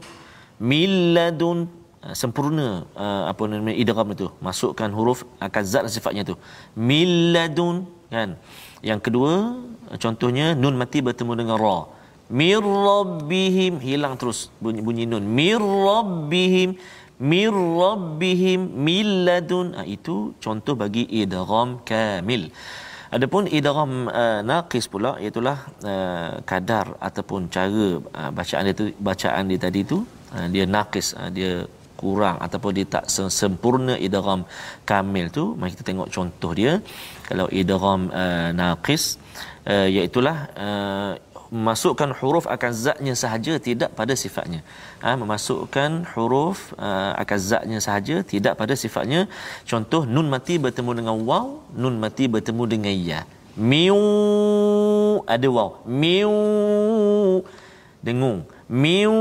milladun 0.70 1.58
ha, 2.04 2.12
sempurna 2.20 2.68
ha, 3.00 3.06
apa 3.32 3.42
namanya 3.48 3.76
idgham 3.82 4.08
itu 4.14 4.26
masukkan 4.46 4.90
huruf 4.96 5.24
akan 5.46 5.62
zat 5.72 5.88
sifatnya 5.94 6.22
itu 6.28 6.36
milladun 6.88 7.88
kan? 8.12 8.36
Yang 8.90 9.00
kedua 9.08 9.32
contohnya 10.04 10.46
nun 10.62 10.76
mati 10.82 11.00
bertemu 11.08 11.32
dengan 11.40 11.56
ra. 11.64 11.78
Mir 12.28 12.60
rabbihim 12.60 13.80
hilang 13.86 14.14
terus 14.20 14.38
bunyi 14.60 14.80
bunyi 14.86 15.04
nun. 15.08 15.24
Mir 15.38 15.60
rabbihim 15.88 16.76
mir 17.32 17.56
rabbihim 17.82 18.60
milladun. 18.86 19.66
Itu 19.96 20.16
contoh 20.44 20.76
bagi 20.82 21.04
idgham 21.22 21.80
kamil 21.88 22.52
Adapun 23.16 23.44
idgham 23.58 23.92
uh, 24.20 24.40
naqis 24.50 24.86
pula 24.92 25.10
iaitu 25.22 25.40
uh, 25.46 26.32
kadar 26.50 26.86
ataupun 27.08 27.46
cara 27.54 27.86
uh, 28.20 28.30
bacaan 28.38 28.66
dia 28.68 28.74
tu 28.80 28.86
bacaan 29.08 29.44
dia 29.50 29.60
tadi 29.64 29.80
tu 29.90 29.98
uh, 30.34 30.46
dia 30.54 30.64
naqis 30.76 31.08
uh, 31.20 31.30
dia 31.36 31.52
kurang 32.00 32.36
ataupun 32.46 32.70
dia 32.76 32.86
tak 32.94 33.04
sempurna 33.40 33.94
idgham 34.06 34.40
kamil 34.90 35.26
tu 35.36 35.44
mari 35.58 35.70
kita 35.74 35.86
tengok 35.90 36.08
contoh 36.16 36.52
dia. 36.60 36.72
Kalau 37.28 37.46
idgham 37.60 38.10
uh, 38.22 38.50
naqis 38.60 39.04
uh, 39.72 39.86
iaitu 39.96 40.18
uh, 40.26 41.12
memasukkan 41.54 42.10
huruf 42.18 42.50
akan 42.50 42.70
zatnya 42.74 43.14
sahaja 43.14 43.62
tidak 43.62 43.94
pada 43.94 44.18
sifatnya. 44.18 44.60
Ha, 44.98 45.14
memasukkan 45.14 46.02
huruf 46.18 46.74
uh, 46.74 47.14
akan 47.22 47.38
zatnya 47.38 47.78
sahaja 47.78 48.26
tidak 48.26 48.58
pada 48.58 48.74
sifatnya. 48.74 49.30
Contoh 49.62 50.02
nun 50.02 50.26
mati 50.26 50.58
bertemu 50.58 50.98
dengan 50.98 51.16
waw 51.22 51.62
nun 51.78 52.02
mati 52.02 52.26
bertemu 52.26 52.62
dengan 52.66 52.90
ya. 52.90 53.20
Miu 53.54 54.02
ada 55.30 55.46
waw. 55.46 55.86
Miu 55.86 56.34
dengung. 58.02 58.42
Miu 58.66 59.14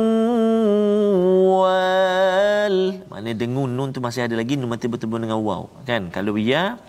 wal. 1.54 2.78
Maknanya 3.14 3.36
dengung 3.38 3.70
nun 3.78 3.94
tu 3.94 4.02
masih 4.02 4.26
ada 4.26 4.34
lagi 4.34 4.58
nun 4.58 4.74
mati 4.74 4.90
bertemu 4.90 5.22
dengan 5.22 5.38
waw. 5.38 5.70
Kan? 5.86 6.10
Kalau 6.10 6.34
ya 6.42 6.82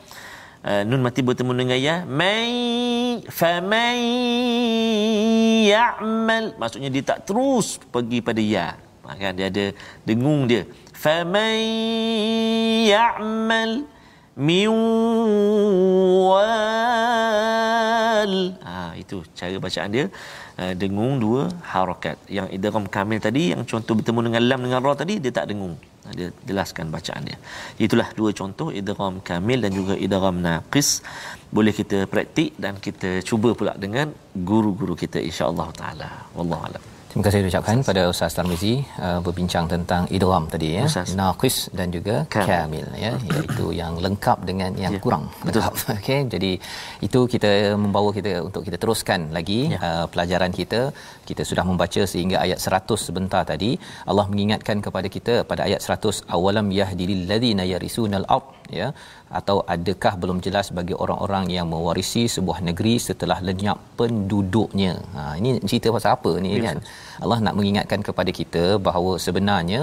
uh, 0.65 0.83
nun 0.89 1.05
mati 1.05 1.21
bertemu 1.21 1.53
dengan 1.53 1.79
ya 1.79 1.97
mai 2.09 3.21
faman 3.29 4.01
ya'mal. 5.69 6.57
Maksudnya 6.59 6.91
dia 6.91 7.05
tak 7.05 7.29
terus 7.29 7.79
pergi 7.93 8.19
pada 8.25 8.41
ya 8.41 8.75
kan? 9.05 9.37
Dia 9.37 9.53
ada 9.53 9.71
dengung 10.09 10.49
dia. 10.49 10.65
Faman 10.97 11.61
ya'mal 12.89 13.85
min 14.35 14.67
wal 16.27 16.45
ha, 18.67 18.91
itu 18.99 19.23
cara 19.31 19.55
bacaan 19.63 19.95
dia 19.95 20.11
uh, 20.63 20.75
dengung 20.83 21.19
dua 21.25 21.43
harakat 21.73 22.17
yang 22.37 22.47
idgham 22.57 22.87
kamil 22.97 23.21
tadi 23.27 23.43
yang 23.53 23.63
contoh 23.73 23.95
bertemu 23.99 24.21
dengan 24.29 24.43
lam 24.51 24.61
dengan 24.67 24.81
ra 24.87 24.95
tadi 25.03 25.17
dia 25.25 25.33
tak 25.39 25.49
dengung 25.51 25.75
dia 26.13 26.29
jelaskan 26.49 26.93
bacaan 26.95 27.23
dia. 27.29 27.39
Itulah 27.81 28.09
dua 28.19 28.31
contoh 28.41 28.69
idgham 28.81 29.25
kamil 29.29 29.59
dan 29.65 29.73
juga 29.73 29.95
idgham 30.07 30.37
naqis. 30.47 31.01
Boleh 31.57 31.73
kita 31.81 32.05
praktik 32.13 32.53
dan 32.61 32.77
kita 32.87 33.25
cuba 33.29 33.57
pula 33.59 33.73
dengan 33.85 34.13
guru-guru 34.51 34.93
kita 35.05 35.19
insya-Allah 35.29 35.69
taala. 35.81 36.11
Wallahu 36.37 36.65
a'lam. 36.69 36.94
Terima 37.15 37.27
kasih 37.31 37.47
ucapkan 37.47 37.79
pada 37.89 38.03
Ustaz 38.13 38.35
Tarmizi 38.37 38.73
uh, 39.07 39.23
berbincang 39.27 39.67
tentang 39.73 40.03
idgham 40.17 40.45
tadi 40.55 40.69
ya. 40.79 40.85
Naqis 41.19 41.57
dan 41.79 41.95
juga 41.97 42.15
kamil, 42.35 42.49
kamil 42.51 42.87
ya 43.03 43.13
iaitu 43.29 43.67
yang 43.81 43.93
lengkap 44.05 44.39
dengan 44.49 44.75
yang 44.85 44.95
ya. 44.97 45.01
kurang 45.05 45.25
lengkap. 45.47 45.73
Okey 45.95 46.19
jadi 46.33 46.51
itu 47.07 47.21
kita 47.35 47.51
membawa 47.85 48.11
kita 48.17 48.33
untuk 48.49 48.67
kita 48.67 48.79
teruskan 48.83 49.31
lagi 49.37 49.61
ya. 49.75 49.79
uh, 49.79 50.07
pelajaran 50.11 50.51
kita. 50.59 50.81
Kita 51.29 51.47
sudah 51.51 51.63
membaca 51.71 52.03
sehingga 52.15 52.43
ayat 52.43 52.59
100 52.59 53.07
sebentar 53.07 53.45
tadi. 53.53 53.71
Allah 54.11 54.27
mengingatkan 54.33 54.83
kepada 54.87 55.07
kita 55.17 55.47
pada 55.53 55.71
ayat 55.71 55.87
100 55.87 56.27
awalam 56.35 56.67
yahdilil 56.81 57.25
ladzina 57.31 57.63
yarisunal 57.75 58.27
ard 58.39 58.51
ya 58.81 58.91
atau 59.41 59.57
adakah 59.75 60.15
belum 60.23 60.39
jelas 60.47 60.67
bagi 60.79 60.95
orang-orang 61.03 61.45
yang 61.57 61.67
mewarisi 61.75 62.25
sebuah 62.37 62.59
negeri 62.69 62.95
setelah 63.09 63.39
lenyap 63.49 63.79
penduduknya. 64.01 64.93
Ha 65.15 65.21
ini 65.41 65.51
cerita 65.71 65.95
pasal 65.97 66.11
apa 66.17 66.33
ni 66.45 66.53
yes. 66.57 66.65
kan? 66.67 66.79
Allah 67.25 67.39
nak 67.47 67.55
mengingatkan 67.59 68.01
kepada 68.09 68.31
kita 68.41 68.65
bahawa 68.89 69.13
sebenarnya 69.27 69.81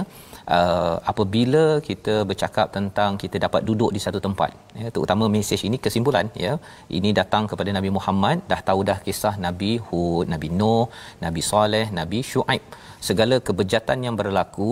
uh, 0.57 0.95
apabila 1.11 1.63
kita 1.89 2.15
bercakap 2.29 2.67
tentang 2.77 3.19
kita 3.23 3.37
dapat 3.45 3.61
duduk 3.69 3.91
di 3.95 4.01
satu 4.05 4.19
tempat 4.25 4.51
ya 4.81 4.87
terutama 4.95 5.25
mesej 5.35 5.61
ini 5.69 5.77
kesimpulan 5.85 6.27
ya 6.45 6.53
ini 6.97 7.09
datang 7.19 7.45
kepada 7.51 7.71
Nabi 7.77 7.89
Muhammad 7.97 8.37
dah 8.51 8.61
tahu 8.69 8.81
dah 8.89 8.97
kisah 9.05 9.35
Nabi 9.47 9.71
Hud, 9.87 10.25
Nabi 10.33 10.49
Nuh, 10.59 10.85
Nabi 11.25 11.43
Saleh, 11.51 11.85
Nabi 11.99 12.21
Shu'aib 12.31 12.63
segala 13.07 13.35
kebejatan 13.47 13.99
yang 14.05 14.15
berlaku 14.19 14.71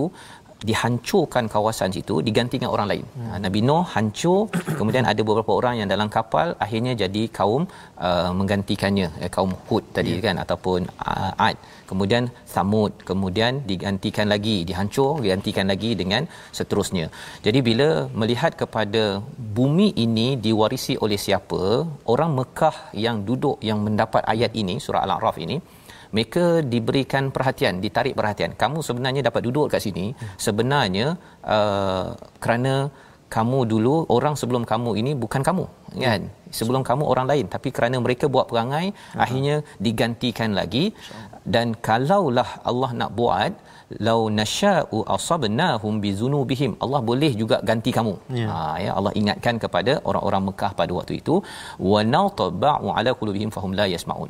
dihancurkan 0.68 1.46
kawasan 1.54 1.90
situ 1.96 2.16
digantikan 2.28 2.70
orang 2.76 2.88
lain. 2.92 3.06
Hmm. 3.18 3.40
Nabi 3.46 3.60
Nuh 3.68 3.84
hancur 3.94 4.40
kemudian 4.80 5.06
ada 5.12 5.22
beberapa 5.28 5.52
orang 5.60 5.76
yang 5.80 5.90
dalam 5.94 6.10
kapal 6.16 6.48
akhirnya 6.66 6.94
jadi 7.04 7.24
kaum 7.38 7.64
uh, 8.08 8.32
menggantikannya 8.40 9.08
eh, 9.24 9.32
kaum 9.36 9.52
Hud 9.68 9.84
tadi 9.98 10.14
yeah. 10.16 10.24
kan 10.26 10.36
ataupun 10.44 10.80
uh, 11.12 11.48
Ad. 11.48 11.58
Kemudian 11.90 12.24
Samud 12.54 12.92
kemudian 13.10 13.64
digantikan 13.72 14.28
lagi 14.34 14.58
dihancur 14.70 15.12
digantikan 15.26 15.66
lagi 15.74 15.92
dengan 16.02 16.24
seterusnya. 16.58 17.08
Jadi 17.46 17.60
bila 17.70 17.90
melihat 18.22 18.54
kepada 18.62 19.04
bumi 19.60 19.90
ini 20.06 20.28
diwarisi 20.46 20.96
oleh 21.06 21.20
siapa? 21.26 21.62
Orang 22.14 22.32
Mekah 22.40 22.76
yang 23.06 23.18
duduk 23.30 23.58
yang 23.70 23.80
mendapat 23.88 24.24
ayat 24.34 24.52
ini 24.62 24.76
surah 24.86 25.04
Al-A'raf 25.08 25.38
ini 25.46 25.58
mereka 26.16 26.44
diberikan 26.74 27.24
perhatian 27.36 27.84
ditarik 27.86 28.16
perhatian. 28.20 28.52
Kamu 28.64 28.80
sebenarnya 28.88 29.22
dapat 29.30 29.42
duduk 29.48 29.66
kat 29.74 29.82
sini. 29.86 30.06
Sebenarnya 30.46 31.08
uh, 31.56 32.08
kerana 32.44 32.74
kamu 33.36 33.60
dulu 33.72 33.96
orang 34.16 34.36
sebelum 34.42 34.64
kamu 34.72 34.92
ini 35.02 35.12
bukan 35.24 35.42
kamu 35.50 35.66
kan? 36.06 36.22
Sebelum 36.60 36.82
kamu 36.90 37.04
orang 37.12 37.28
lain. 37.32 37.46
Tapi 37.56 37.70
kerana 37.78 37.98
mereka 38.06 38.26
buat 38.36 38.46
perangai 38.52 38.86
uh-huh. 38.90 39.24
akhirnya 39.24 39.56
digantikan 39.88 40.58
lagi. 40.60 40.86
Dan 41.56 41.78
kalaulah 41.88 42.50
Allah 42.70 42.92
nak 43.02 43.12
buat 43.20 43.52
lau 44.08 44.20
nasya'u 44.40 44.98
asabnahum 45.16 45.94
bizunubihim 46.04 46.72
Allah 46.84 47.02
boleh 47.10 47.32
juga 47.42 47.58
ganti 47.70 47.92
kamu. 47.98 48.14
Yeah. 48.40 48.50
ha 48.52 48.78
ya 48.86 48.92
Allah 48.98 49.14
ingatkan 49.22 49.58
kepada 49.64 49.94
orang-orang 50.10 50.44
Mekah 50.50 50.72
pada 50.80 50.92
waktu 50.98 51.14
itu 51.22 51.36
wa 51.92 52.02
nataba'u 52.14 52.88
ala 52.98 53.14
qulubihim 53.22 53.50
fahum 53.56 53.74
la 53.80 53.88
yasma'un 53.96 54.30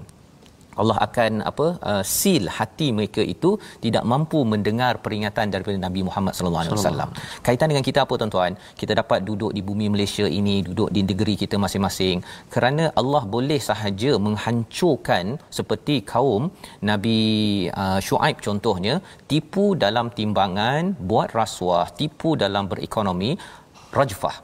Allah 0.81 0.97
akan 1.07 1.31
apa 1.51 1.67
uh, 1.91 2.03
seal 2.15 2.45
hati 2.57 2.87
mereka 2.97 3.21
itu 3.33 3.51
tidak 3.85 4.03
mampu 4.11 4.39
mendengar 4.53 4.93
peringatan 5.05 5.47
daripada 5.53 5.77
Nabi 5.85 6.01
Muhammad 6.07 6.33
sallallahu 6.37 6.63
alaihi 6.63 6.75
wasallam. 6.77 7.09
Kaitan 7.47 7.69
dengan 7.71 7.85
kita 7.89 7.99
apa 8.05 8.13
tuan-tuan? 8.21 8.53
Kita 8.81 8.93
dapat 9.01 9.19
duduk 9.29 9.51
di 9.57 9.61
bumi 9.69 9.87
Malaysia 9.93 10.27
ini, 10.39 10.55
duduk 10.69 10.89
di 10.97 11.03
negeri 11.09 11.35
kita 11.43 11.55
masing-masing 11.65 12.17
kerana 12.55 12.85
Allah 13.01 13.23
boleh 13.35 13.59
sahaja 13.69 14.11
menghancurkan 14.27 15.25
seperti 15.59 15.95
kaum 16.13 16.43
Nabi 16.91 17.19
uh, 17.83 17.99
Shu'aib 18.07 18.37
contohnya, 18.47 18.95
tipu 19.31 19.65
dalam 19.85 20.07
timbangan, 20.19 20.95
buat 21.11 21.29
rasuah, 21.41 21.87
tipu 21.99 22.29
dalam 22.43 22.65
berekonomi, 22.71 23.31
rajfah 23.99 24.37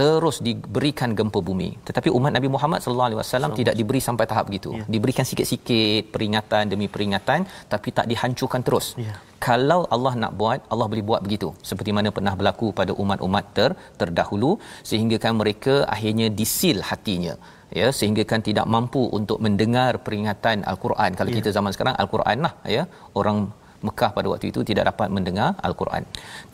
terus 0.00 0.36
diberikan 0.46 1.10
gempa 1.18 1.40
bumi. 1.48 1.68
Tetapi 1.88 2.08
umat 2.18 2.32
Nabi 2.36 2.48
Muhammad 2.54 2.80
sallallahu 2.82 3.08
alaihi 3.08 3.20
wasallam 3.22 3.52
tidak 3.58 3.74
diberi 3.80 4.00
sampai 4.08 4.26
tahap 4.30 4.44
begitu. 4.50 4.70
Ya. 4.78 4.84
diberikan 4.94 5.24
sikit-sikit 5.30 6.02
peringatan 6.14 6.62
demi 6.72 6.86
peringatan 6.94 7.40
tapi 7.72 7.88
tak 7.98 8.06
dihancurkan 8.12 8.62
terus. 8.66 8.88
Ya. 9.06 9.14
kalau 9.48 9.80
Allah 9.94 10.12
nak 10.22 10.32
buat 10.40 10.60
Allah 10.72 10.86
boleh 10.92 11.04
buat 11.10 11.20
begitu. 11.26 11.48
Seperti 11.70 11.90
mana 11.96 12.10
pernah 12.18 12.34
berlaku 12.38 12.68
pada 12.78 12.92
umat-umat 13.02 13.44
ter 13.56 13.70
terdahulu 14.00 14.52
sehingga 14.90 15.16
kan 15.24 15.34
mereka 15.42 15.74
akhirnya 15.96 16.28
disil 16.40 16.80
hatinya. 16.90 17.34
Ya 17.78 17.88
sehingga 17.98 18.22
kan 18.30 18.40
tidak 18.48 18.66
mampu 18.74 19.02
untuk 19.18 19.38
mendengar 19.44 19.92
peringatan 20.06 20.66
al-Quran. 20.72 21.10
Kalau 21.18 21.30
ya. 21.32 21.36
kita 21.38 21.50
zaman 21.56 21.72
sekarang 21.76 21.96
al-Quran 22.02 22.38
lah 22.46 22.54
ya. 22.76 22.82
Orang 23.20 23.38
Mekah 23.88 24.10
pada 24.16 24.28
waktu 24.32 24.46
itu 24.52 24.60
tidak 24.70 24.84
dapat 24.90 25.08
mendengar 25.16 25.48
al-Quran. 25.68 26.02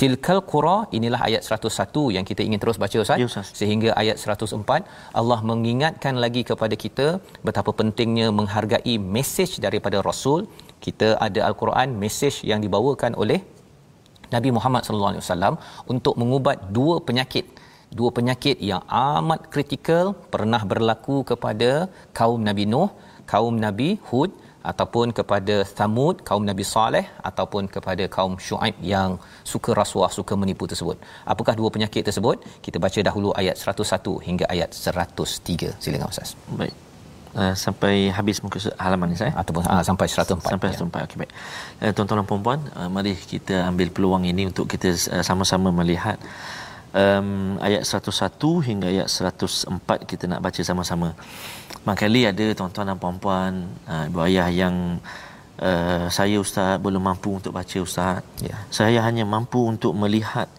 Tilkal 0.01 0.40
qura 0.53 0.77
inilah 0.99 1.21
ayat 1.29 1.43
101 1.49 2.05
yang 2.16 2.25
kita 2.31 2.43
ingin 2.49 2.61
terus 2.62 2.79
baca 2.85 2.97
Ustaz. 3.05 3.21
Ya, 3.23 3.29
Ustaz. 3.31 3.49
Sehingga 3.61 3.90
ayat 4.03 4.16
104 4.25 5.19
Allah 5.21 5.38
mengingatkan 5.51 6.16
lagi 6.25 6.43
kepada 6.51 6.77
kita 6.85 7.07
betapa 7.49 7.73
pentingnya 7.81 8.29
menghargai 8.40 8.97
mesej 9.16 9.53
daripada 9.66 10.01
Rasul. 10.11 10.43
Kita 10.87 11.09
ada 11.27 11.40
al-Quran, 11.49 11.88
mesej 12.03 12.35
yang 12.51 12.61
dibawakan 12.64 13.14
oleh 13.23 13.40
Nabi 14.35 14.51
Muhammad 14.57 14.83
sallallahu 14.87 15.12
alaihi 15.12 15.25
wasallam 15.25 15.55
untuk 15.95 16.14
mengubat 16.21 16.59
dua 16.77 16.97
penyakit 17.09 17.47
dua 17.99 18.11
penyakit 18.16 18.57
yang 18.71 18.83
amat 19.03 19.40
kritikal 19.55 20.07
pernah 20.35 20.62
berlaku 20.73 21.16
kepada 21.31 21.71
kaum 22.19 22.40
Nabi 22.49 22.64
Nuh, 22.73 22.90
kaum 23.33 23.55
Nabi 23.66 23.88
Hud 24.09 24.31
ataupun 24.70 25.07
kepada 25.18 25.57
Thamud 25.77 26.20
kaum 26.29 26.44
Nabi 26.51 26.64
Saleh 26.73 27.07
ataupun 27.31 27.64
kepada 27.75 28.05
kaum 28.16 28.35
Shu'aib 28.46 28.77
yang 28.92 29.16
suka 29.53 29.73
rasuah 29.81 30.11
suka 30.18 30.37
menipu 30.42 30.66
tersebut. 30.73 30.96
Apakah 31.33 31.57
dua 31.61 31.70
penyakit 31.75 32.05
tersebut? 32.09 32.44
Kita 32.66 32.77
baca 32.85 33.01
dahulu 33.09 33.33
ayat 33.40 33.57
101 33.57 34.29
hingga 34.29 34.44
ayat 34.55 34.70
103. 34.77 35.81
Silakan 35.83 36.09
Ustaz. 36.12 36.37
Baik. 36.61 36.77
Uh, 37.31 37.55
sampai 37.55 38.11
habis 38.11 38.42
muka 38.42 38.59
halaman 38.85 39.14
ni 39.14 39.14
saya 39.14 39.31
ataupun 39.38 39.62
uh, 39.62 39.83
sampai 39.87 40.07
104 40.11 40.51
sampai 40.51 40.68
104 40.75 40.99
ya. 40.99 41.05
okey 41.07 41.18
baik 41.23 41.33
uh, 41.79 41.90
tuan-tuan 41.94 42.18
dan 42.18 42.27
puan-puan 42.27 42.59
uh, 42.75 42.90
mari 42.90 43.14
kita 43.14 43.70
ambil 43.70 43.88
peluang 43.94 44.27
ini 44.27 44.51
untuk 44.51 44.66
kita 44.66 44.90
uh, 45.14 45.23
sama-sama 45.23 45.70
melihat 45.70 46.18
um, 46.94 47.59
ayat 47.62 47.83
101 47.87 48.66
hingga 48.66 48.87
ayat 48.90 49.09
104 49.09 49.70
kita 50.09 50.24
nak 50.31 50.40
baca 50.42 50.61
sama-sama 50.62 51.14
Makali 51.81 52.29
ada 52.29 52.44
tuan-tuan 52.53 52.92
dan 52.92 53.00
puan-puan, 53.00 53.64
uh, 53.88 54.05
ibu 54.05 54.20
ayah 54.29 54.53
yang 54.53 55.00
uh, 55.57 56.12
saya 56.12 56.37
ustaz 56.37 56.76
belum 56.76 57.00
mampu 57.00 57.33
untuk 57.33 57.57
baca 57.57 57.79
ustaz. 57.81 58.20
Ya. 58.44 58.53
Saya 58.68 59.00
hanya 59.00 59.24
mampu 59.24 59.64
untuk 59.64 59.96
melihat 59.96 60.53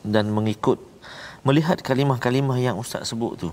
dan 0.00 0.32
mengikut 0.32 0.80
melihat 1.44 1.76
kalimah-kalimah 1.84 2.56
yang 2.56 2.80
ustaz 2.80 3.04
sebut 3.12 3.36
tu. 3.36 3.50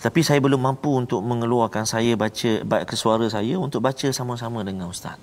Tapi 0.00 0.24
saya 0.24 0.40
belum 0.40 0.56
mampu 0.56 0.88
untuk 0.88 1.20
mengeluarkan 1.20 1.84
saya 1.84 2.16
baca 2.16 2.64
baik 2.64 2.88
ke 2.88 2.94
suara 2.96 3.28
saya 3.28 3.60
untuk 3.60 3.84
baca 3.84 4.08
sama-sama 4.08 4.64
dengan 4.64 4.88
ustaz. 4.88 5.20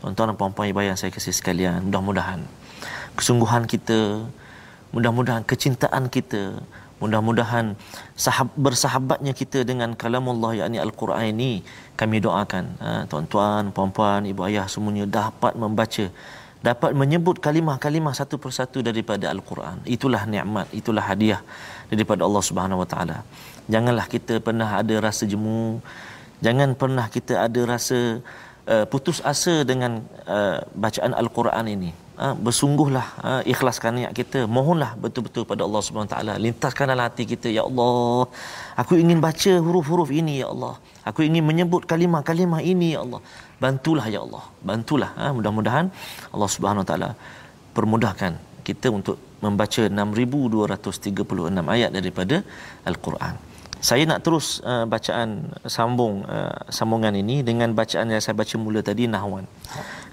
Tuan-tuan 0.00 0.32
dan 0.32 0.36
puan-puan 0.40 0.72
ibu 0.72 0.80
ayah 0.80 0.96
saya 0.96 1.12
kasih 1.12 1.36
sekalian, 1.36 1.84
mudah-mudahan 1.92 2.40
kesungguhan 3.12 3.68
kita, 3.68 4.24
mudah-mudahan 4.94 5.44
kecintaan 5.50 6.06
kita 6.16 6.42
mudah-mudahan 7.00 7.66
sahab, 8.24 8.52
bersahabatnya 8.64 9.32
kita 9.40 9.64
dengan 9.70 9.96
kalamullah 9.96 10.52
yakni 10.60 10.76
al-Quran 10.76 11.32
ini 11.32 11.52
kami 11.96 12.20
doakan. 12.20 12.64
Ha, 12.84 12.88
tuan-tuan 13.10 13.72
puan-puan 13.72 14.28
ibu 14.28 14.44
ayah 14.48 14.68
semuanya 14.68 15.08
dapat 15.08 15.56
membaca 15.56 16.06
dapat 16.60 16.92
menyebut 16.92 17.40
kalimah-kalimah 17.40 18.12
satu 18.12 18.36
persatu 18.36 18.84
daripada 18.84 19.32
al-Quran. 19.32 19.80
Itulah 19.88 20.28
nikmat 20.28 20.68
itulah 20.76 21.04
hadiah 21.10 21.40
daripada 21.88 22.28
Allah 22.28 22.44
Subhanahu 22.44 22.84
wa 22.84 22.88
taala. 22.92 23.18
Janganlah 23.72 24.04
kita 24.14 24.44
pernah 24.44 24.68
ada 24.76 24.94
rasa 25.00 25.24
jemu 25.24 25.80
jangan 26.44 26.76
pernah 26.80 27.06
kita 27.16 27.34
ada 27.46 27.60
rasa 27.72 28.20
uh, 28.68 28.84
putus 28.92 29.20
asa 29.32 29.64
dengan 29.70 30.04
uh, 30.36 30.58
bacaan 30.84 31.12
al-Quran 31.16 31.66
ini 31.76 31.90
bersungguhlah 32.46 33.06
uh, 33.28 33.42
ikhlaskan 33.52 33.92
niat 33.98 34.12
kita. 34.20 34.40
Mohonlah 34.56 34.90
betul-betul 35.04 35.44
pada 35.50 35.62
Allah 35.66 35.82
Subhanahu 35.86 36.12
taala. 36.14 36.34
Lintaskanlah 36.44 37.06
hati 37.08 37.24
kita 37.32 37.48
ya 37.58 37.62
Allah. 37.68 38.28
Aku 38.82 38.92
ingin 39.02 39.18
baca 39.26 39.52
huruf-huruf 39.66 40.10
ini 40.20 40.34
ya 40.42 40.48
Allah. 40.52 40.74
Aku 41.08 41.20
ingin 41.28 41.44
menyebut 41.50 41.88
kalimah-kalimah 41.92 42.60
ini 42.72 42.88
ya 42.94 43.00
Allah. 43.04 43.20
Bantulah 43.64 44.06
ya 44.14 44.20
Allah. 44.26 44.44
Bantulah 44.70 45.10
uh, 45.22 45.32
mudah-mudahan 45.36 45.86
Allah 46.34 46.50
Subhanahu 46.56 46.84
taala 46.90 47.10
permudahkan 47.78 48.32
kita 48.68 48.88
untuk 48.98 49.16
membaca 49.44 49.82
6236 49.88 51.74
ayat 51.76 51.90
daripada 51.98 52.36
al-Quran 52.90 53.49
saya 53.88 54.02
nak 54.10 54.20
terus 54.26 54.46
uh, 54.70 54.84
bacaan 54.94 55.28
sambung 55.76 56.14
uh, 56.28 56.52
sambungan 56.78 57.14
ini 57.22 57.36
dengan 57.48 57.72
bacaan 57.80 58.12
yang 58.12 58.22
saya 58.24 58.36
baca 58.36 58.54
mula 58.64 58.80
tadi 58.84 59.08
nahwan 59.14 59.44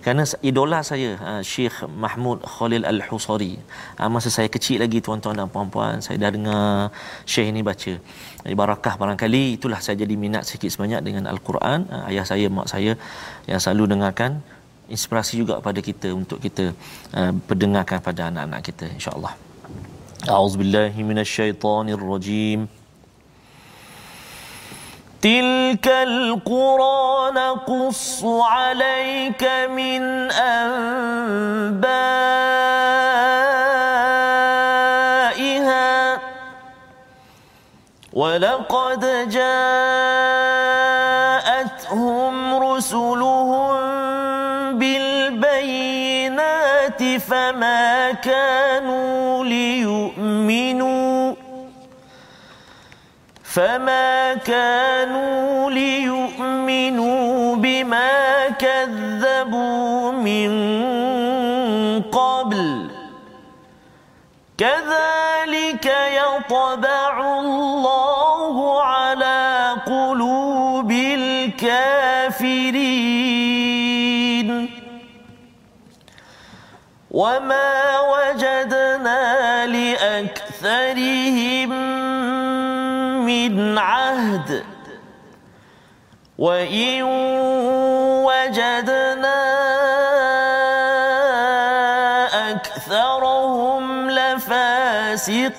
kerana 0.03 0.23
idola 0.49 0.79
saya 0.89 1.09
uh, 1.29 1.41
Syekh 1.51 1.83
Mahmud 2.03 2.39
Khalil 2.55 2.87
Al-Husari 2.91 3.53
uh, 3.99 4.09
masa 4.15 4.31
saya 4.31 4.47
kecil 4.55 4.79
lagi 4.83 5.03
tuan-tuan 5.05 5.35
dan 5.39 5.51
puan-puan 5.51 5.99
saya 6.05 6.17
dah 6.23 6.31
dengar 6.37 6.65
Syekh 7.27 7.51
ini 7.51 7.61
baca 7.69 7.93
barakah 8.61 8.93
barangkali 9.01 9.43
itulah 9.59 9.79
saya 9.83 9.99
jadi 10.03 10.15
minat 10.15 10.47
sikit 10.47 10.71
sebanyak 10.71 11.03
dengan 11.07 11.27
Al-Quran 11.33 11.91
uh, 11.91 12.09
ayah 12.09 12.23
saya 12.31 12.47
mak 12.47 12.71
saya 12.71 12.95
yang 13.51 13.59
selalu 13.59 13.83
dengarkan 13.95 14.39
inspirasi 14.95 15.43
juga 15.43 15.59
pada 15.67 15.79
kita 15.83 16.15
untuk 16.15 16.39
kita 16.39 16.71
uh, 17.19 17.33
pendengarkan 17.49 17.99
pada 17.99 18.31
anak-anak 18.31 18.61
kita 18.63 18.85
insya-Allah. 18.97 19.33
A'udzubillahi 20.27 20.99
minasyaitonirrajim. 21.03 22.76
تلك 25.21 25.87
القرى 25.87 27.31
نقص 27.31 28.21
عليك 28.25 29.43
من 29.69 30.31
أنبائها 35.27 36.19
ولقد 38.13 39.29
جاءتهم 39.29 39.83
رسلهم 42.63 43.77
بالبينات 44.79 46.37
فما 47.03 47.96
فما 53.57 54.33
كانوا 54.33 55.71
ليؤمنوا 55.71 57.55
بما 57.55 58.47
كذبوا 58.49 60.11
من 60.11 60.51
قبل 62.01 62.89
كذلك 64.57 65.93
يطبع 66.13 67.39
الله 67.39 68.83
على 68.83 69.75
قلوب 69.85 70.91
الكافرين 70.91 71.77
وما 77.11 77.99
وجدنا 77.99 79.65
لأكثرهم 79.65 81.07
من 83.27 83.77
عهد 83.77 84.63
وإن 86.37 87.03
وجدنا 88.27 89.41
أكثرهم 92.51 93.83
لفاسقين. 94.11 95.57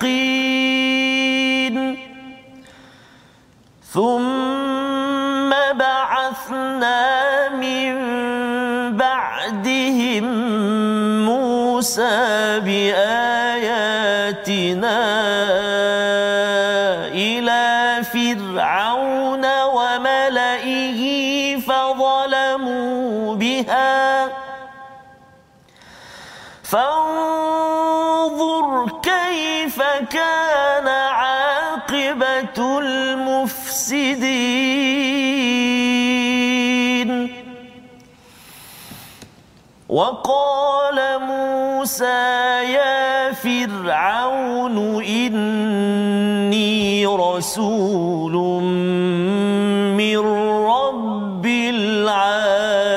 ثم 3.92 5.50
بعثنا 5.74 7.02
من 7.48 7.94
بعدهم 8.96 10.24
موسى 11.24 12.60
بآياتنا 12.60 13.07
وقال 39.98 40.98
موسى 41.18 42.22
يا 42.78 43.32
فرعون 43.32 44.76
إني 45.02 47.06
رسول 47.06 48.34
من 49.98 50.18
رب 50.74 51.46
العالمين. 51.46 52.88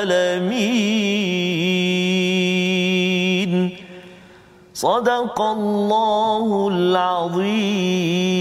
صدق 4.73 5.41
الله 5.41 6.69
العظيم. 6.71 8.40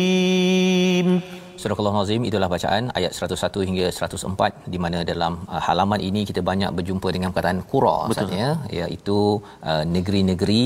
Surah 1.60 1.78
Al-Azim 1.82 2.22
itulah 2.28 2.48
bacaan 2.54 2.84
ayat 2.98 3.12
101 3.16 3.66
hingga 3.68 3.86
104 3.96 4.70
di 4.72 4.78
mana 4.84 4.98
dalam 5.10 5.32
uh, 5.54 5.60
halaman 5.66 6.00
ini 6.08 6.20
kita 6.28 6.40
banyak 6.50 6.70
berjumpa 6.78 7.08
dengan 7.16 7.30
perkataan 7.34 7.60
qura 7.72 7.96
maksudnya 8.10 8.48
iaitu 8.78 9.18
uh, 9.70 9.84
negeri-negeri 9.94 10.64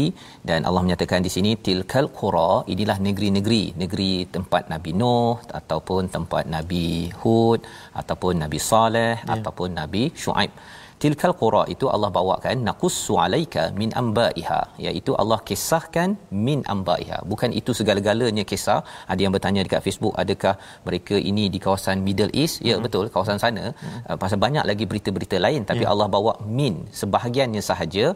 dan 0.48 0.60
Allah 0.68 0.82
menyatakan 0.86 1.26
di 1.26 1.32
sini 1.36 1.50
tilkal 1.66 2.08
qura 2.20 2.52
inilah 2.74 2.98
negeri-negeri. 3.08 3.64
Negeri 3.82 4.12
tempat 4.36 4.62
Nabi 4.74 4.92
Nuh 5.00 5.34
ataupun 5.60 6.02
tempat 6.16 6.44
Nabi 6.56 6.86
Hud 7.22 7.60
ataupun 8.02 8.34
Nabi 8.44 8.58
Saleh 8.70 9.14
ya. 9.18 9.34
ataupun 9.36 9.70
Nabi 9.80 10.02
Shu'aib 10.22 10.52
tilkal 11.02 11.32
qura 11.40 11.62
itu 11.74 11.86
Allah 11.94 12.10
bawakan 12.18 12.56
naqussu 12.68 13.14
alaika 13.24 13.62
min 13.80 13.90
ambaiha 14.02 14.60
iaitu 14.86 15.12
Allah 15.22 15.38
kisahkan 15.48 16.10
min 16.46 16.60
ambaiha 16.74 17.18
bukan 17.32 17.50
itu 17.60 17.72
segala-galanya 17.80 18.44
kisah 18.52 18.80
ada 19.12 19.20
yang 19.24 19.34
bertanya 19.36 19.64
dekat 19.66 19.84
Facebook 19.86 20.14
adakah 20.22 20.54
mereka 20.86 21.16
ini 21.30 21.44
di 21.54 21.60
kawasan 21.64 21.98
Middle 22.08 22.32
East 22.42 22.56
ya 22.68 22.76
hmm. 22.76 22.84
betul 22.86 23.06
kawasan 23.14 23.40
sana 23.44 23.64
hmm. 23.72 24.00
uh, 24.08 24.16
pasal 24.24 24.40
banyak 24.46 24.64
lagi 24.70 24.86
berita-berita 24.92 25.38
lain 25.46 25.62
tapi 25.70 25.84
yeah. 25.84 25.92
Allah 25.92 26.08
bawa 26.16 26.34
min 26.58 26.76
sebahagiannya 27.00 27.64
sahaja 27.70 28.06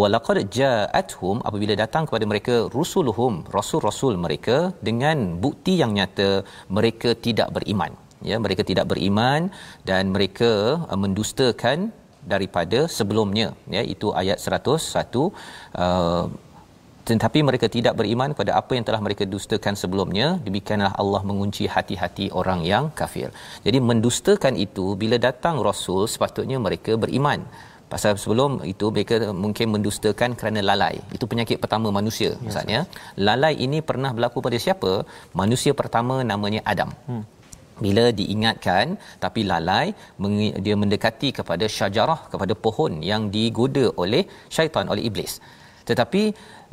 walaqad 0.00 0.38
ja'atuhum 0.58 1.36
apabila 1.48 1.74
datang 1.82 2.04
kepada 2.08 2.24
mereka 2.32 2.54
rusuluhum 2.76 3.34
rasul-rasul 3.56 4.14
mereka 4.26 4.58
dengan 4.88 5.18
bukti 5.44 5.74
yang 5.82 5.92
nyata 5.98 6.30
mereka 6.76 7.10
tidak 7.26 7.48
beriman 7.56 7.92
ya 8.30 8.36
mereka 8.44 8.62
tidak 8.70 8.86
beriman 8.92 9.42
dan 9.90 10.04
mereka 10.16 10.52
uh, 10.92 10.98
mendustakan 11.04 11.78
daripada 12.32 12.84
sebelumnya 12.98 13.56
ya 13.76 13.82
itu 13.94 14.12
ayat 14.20 14.38
101 14.38 14.76
uh, 15.16 16.24
tetapi 17.08 17.38
mereka 17.48 17.66
tidak 17.76 17.94
beriman 17.98 18.30
kepada 18.34 18.52
apa 18.60 18.72
yang 18.76 18.84
telah 18.88 19.00
mereka 19.06 19.24
dustakan 19.34 19.74
sebelumnya 19.82 20.26
demikianlah 20.46 20.92
Allah 21.02 21.22
mengunci 21.30 21.64
hati-hati 21.74 22.26
orang 22.40 22.60
yang 22.72 22.84
kafir. 23.00 23.28
Jadi 23.66 23.78
mendustakan 23.90 24.54
itu 24.66 24.94
bila 25.02 25.16
datang 25.18 25.58
rasul 25.68 26.06
sepatutnya 26.06 26.60
mereka 26.66 26.94
beriman. 26.94 27.42
Pasal 27.90 28.14
sebelum 28.22 28.62
itu 28.72 28.86
mereka 28.94 29.34
mungkin 29.34 29.66
mendustakan 29.74 30.38
kerana 30.38 30.62
lalai. 30.62 31.02
Itu 31.16 31.26
penyakit 31.26 31.58
pertama 31.58 31.90
manusia 31.90 32.30
yes, 32.30 32.42
maksudnya 32.44 32.80
yes. 32.86 33.18
lalai 33.28 33.54
ini 33.66 33.82
pernah 33.82 34.14
berlaku 34.14 34.38
pada 34.46 34.58
siapa? 34.66 35.02
Manusia 35.34 35.74
pertama 35.74 36.22
namanya 36.22 36.62
Adam. 36.62 36.92
Hmm 37.10 37.39
bila 37.84 38.04
diingatkan 38.20 38.86
tapi 39.24 39.40
lalai 39.50 39.86
dia 40.64 40.76
mendekati 40.82 41.30
kepada 41.38 41.66
syajarah 41.78 42.20
kepada 42.32 42.54
pohon 42.64 42.94
yang 43.10 43.24
digoda 43.36 43.86
oleh 44.04 44.22
syaitan 44.56 44.86
oleh 44.92 45.04
iblis. 45.10 45.34
Tetapi 45.88 46.22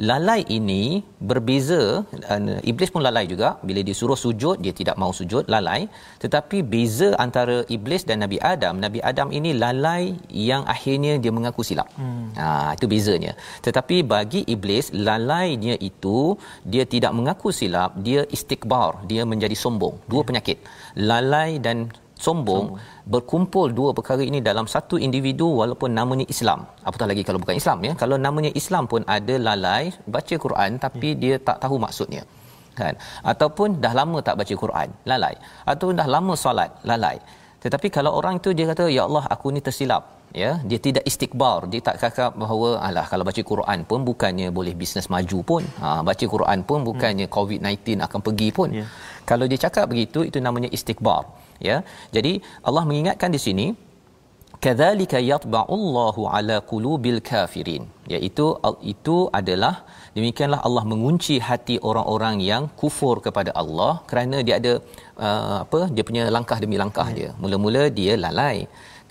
lalai 0.10 0.45
ini 0.58 1.02
berbeza 1.30 2.06
uh, 2.06 2.60
iblis 2.72 2.93
pun 2.93 3.02
lalai 3.08 3.26
juga. 3.32 3.50
Bila 3.68 3.82
disuruh 3.89 4.20
sujud 4.24 4.62
dia 4.64 4.74
tidak 4.80 4.95
mau 5.02 5.12
sujud 5.20 5.50
lalai. 5.50 5.89
Tetapi 6.24 6.62
beza 6.74 7.10
antara 7.26 7.66
iblis 7.76 8.06
dan 8.10 8.22
nabi 8.24 8.38
Adam. 8.54 8.78
Nabi 8.86 9.02
Adam 9.12 9.30
ini 9.39 9.52
lalai 9.64 10.14
yang 10.30 10.64
akhirnya 10.76 11.14
dia 11.24 11.34
mengaku 11.38 11.62
silap. 11.70 11.89
Hmm. 12.00 12.30
ha 12.38 12.74
itu 12.78 12.86
bezanya. 12.93 13.34
Tetapi 13.66 13.98
bagi 14.14 14.41
iblis 14.56 14.93
lalainya 14.93 15.76
itu 15.89 16.18
dia 16.74 16.86
tidak 16.86 17.14
mengaku 17.18 17.50
silap 17.60 17.98
dia 18.08 18.24
istikbar 18.38 19.06
dia 19.12 19.24
menjadi 19.26 19.58
sombong. 19.64 19.98
Dua 20.12 20.22
ya. 20.22 20.28
penyakit. 20.30 20.58
Lalai 21.12 21.58
dan 21.58 21.89
sombong, 22.26 22.65
sombong 22.76 23.09
berkumpul 23.13 23.68
dua 23.80 23.89
perkara 23.97 24.24
ini 24.30 24.39
dalam 24.49 24.65
satu 24.74 24.95
individu 25.07 25.47
walaupun 25.59 25.91
namanya 25.99 26.26
Islam. 26.34 26.59
Apatah 26.88 27.07
lagi 27.11 27.24
kalau 27.28 27.39
bukan 27.43 27.57
Islam 27.61 27.78
ya. 27.88 27.93
Kalau 28.01 28.18
namanya 28.26 28.51
Islam 28.61 28.84
pun 28.91 29.01
ada 29.18 29.36
lalai 29.47 29.84
baca 30.15 30.36
Quran 30.45 30.72
tapi 30.86 31.09
hmm. 31.13 31.20
dia 31.24 31.36
tak 31.47 31.57
tahu 31.63 31.78
maksudnya. 31.86 32.24
Kan? 32.80 32.93
Ataupun 33.32 33.82
dah 33.84 33.93
lama 33.99 34.18
tak 34.28 34.36
baca 34.39 34.53
Quran, 34.63 34.89
lalai. 35.11 35.36
Ataupun 35.72 35.95
dah 36.01 36.07
lama 36.15 36.34
solat, 36.43 36.72
lalai. 36.89 37.18
Tetapi 37.63 37.88
kalau 37.95 38.11
orang 38.20 38.36
itu 38.39 38.49
dia 38.57 38.65
kata 38.72 38.86
ya 38.97 39.03
Allah 39.09 39.26
aku 39.34 39.49
ni 39.55 39.61
tersilap 39.68 40.03
ya 40.41 40.51
dia 40.70 40.80
tidak 40.88 41.03
istikbar 41.09 41.57
dia 41.72 41.82
tak 41.88 41.97
cakap 42.03 42.32
bahawa 42.41 42.70
alah 42.88 43.05
kalau 43.11 43.24
baca 43.30 43.41
Quran 43.51 43.80
pun 43.89 43.99
bukannya 44.09 44.47
boleh 44.57 44.74
bisnes 44.82 45.07
maju 45.13 45.39
pun 45.49 45.63
ha 45.82 45.89
baca 46.09 46.26
Quran 46.34 46.59
pun 46.70 46.80
bukannya 46.89 47.28
hmm. 47.28 47.36
COVID-19 47.38 48.05
akan 48.07 48.20
pergi 48.28 48.49
pun 48.57 48.70
yeah. 48.80 48.89
kalau 49.30 49.47
dia 49.51 49.59
cakap 49.65 49.86
begitu 49.91 50.22
itu 50.30 50.39
namanya 50.47 50.70
istikbar 50.78 51.24
ya? 51.70 51.78
Jadi 52.16 52.34
Allah 52.68 52.84
mengingatkan 52.89 53.32
di 53.36 53.41
sini 53.45 53.68
kadzalika 54.66 55.18
yatba'ullahu 55.32 56.22
ala 56.38 56.58
qulubil 56.72 57.20
kafirin. 57.30 57.84
Iaitu 58.14 58.45
itu 58.93 59.18
adalah 59.39 59.74
demikianlah 60.18 60.62
Allah 60.68 60.84
mengunci 60.91 61.36
hati 61.47 61.76
orang-orang 61.89 62.36
yang 62.51 62.64
kufur 62.82 63.16
kepada 63.26 63.51
Allah 63.62 63.93
kerana 64.10 64.39
dia 64.47 64.55
ada 64.62 64.74
uh, 65.26 65.58
apa 65.66 65.82
dia 65.95 66.03
punya 66.10 66.24
langkah 66.38 66.58
demi 66.64 66.78
langkah 66.84 67.08
ya. 67.12 67.16
dia. 67.18 67.30
Mula-mula 67.41 67.84
dia 67.99 68.16
lalai 68.26 68.58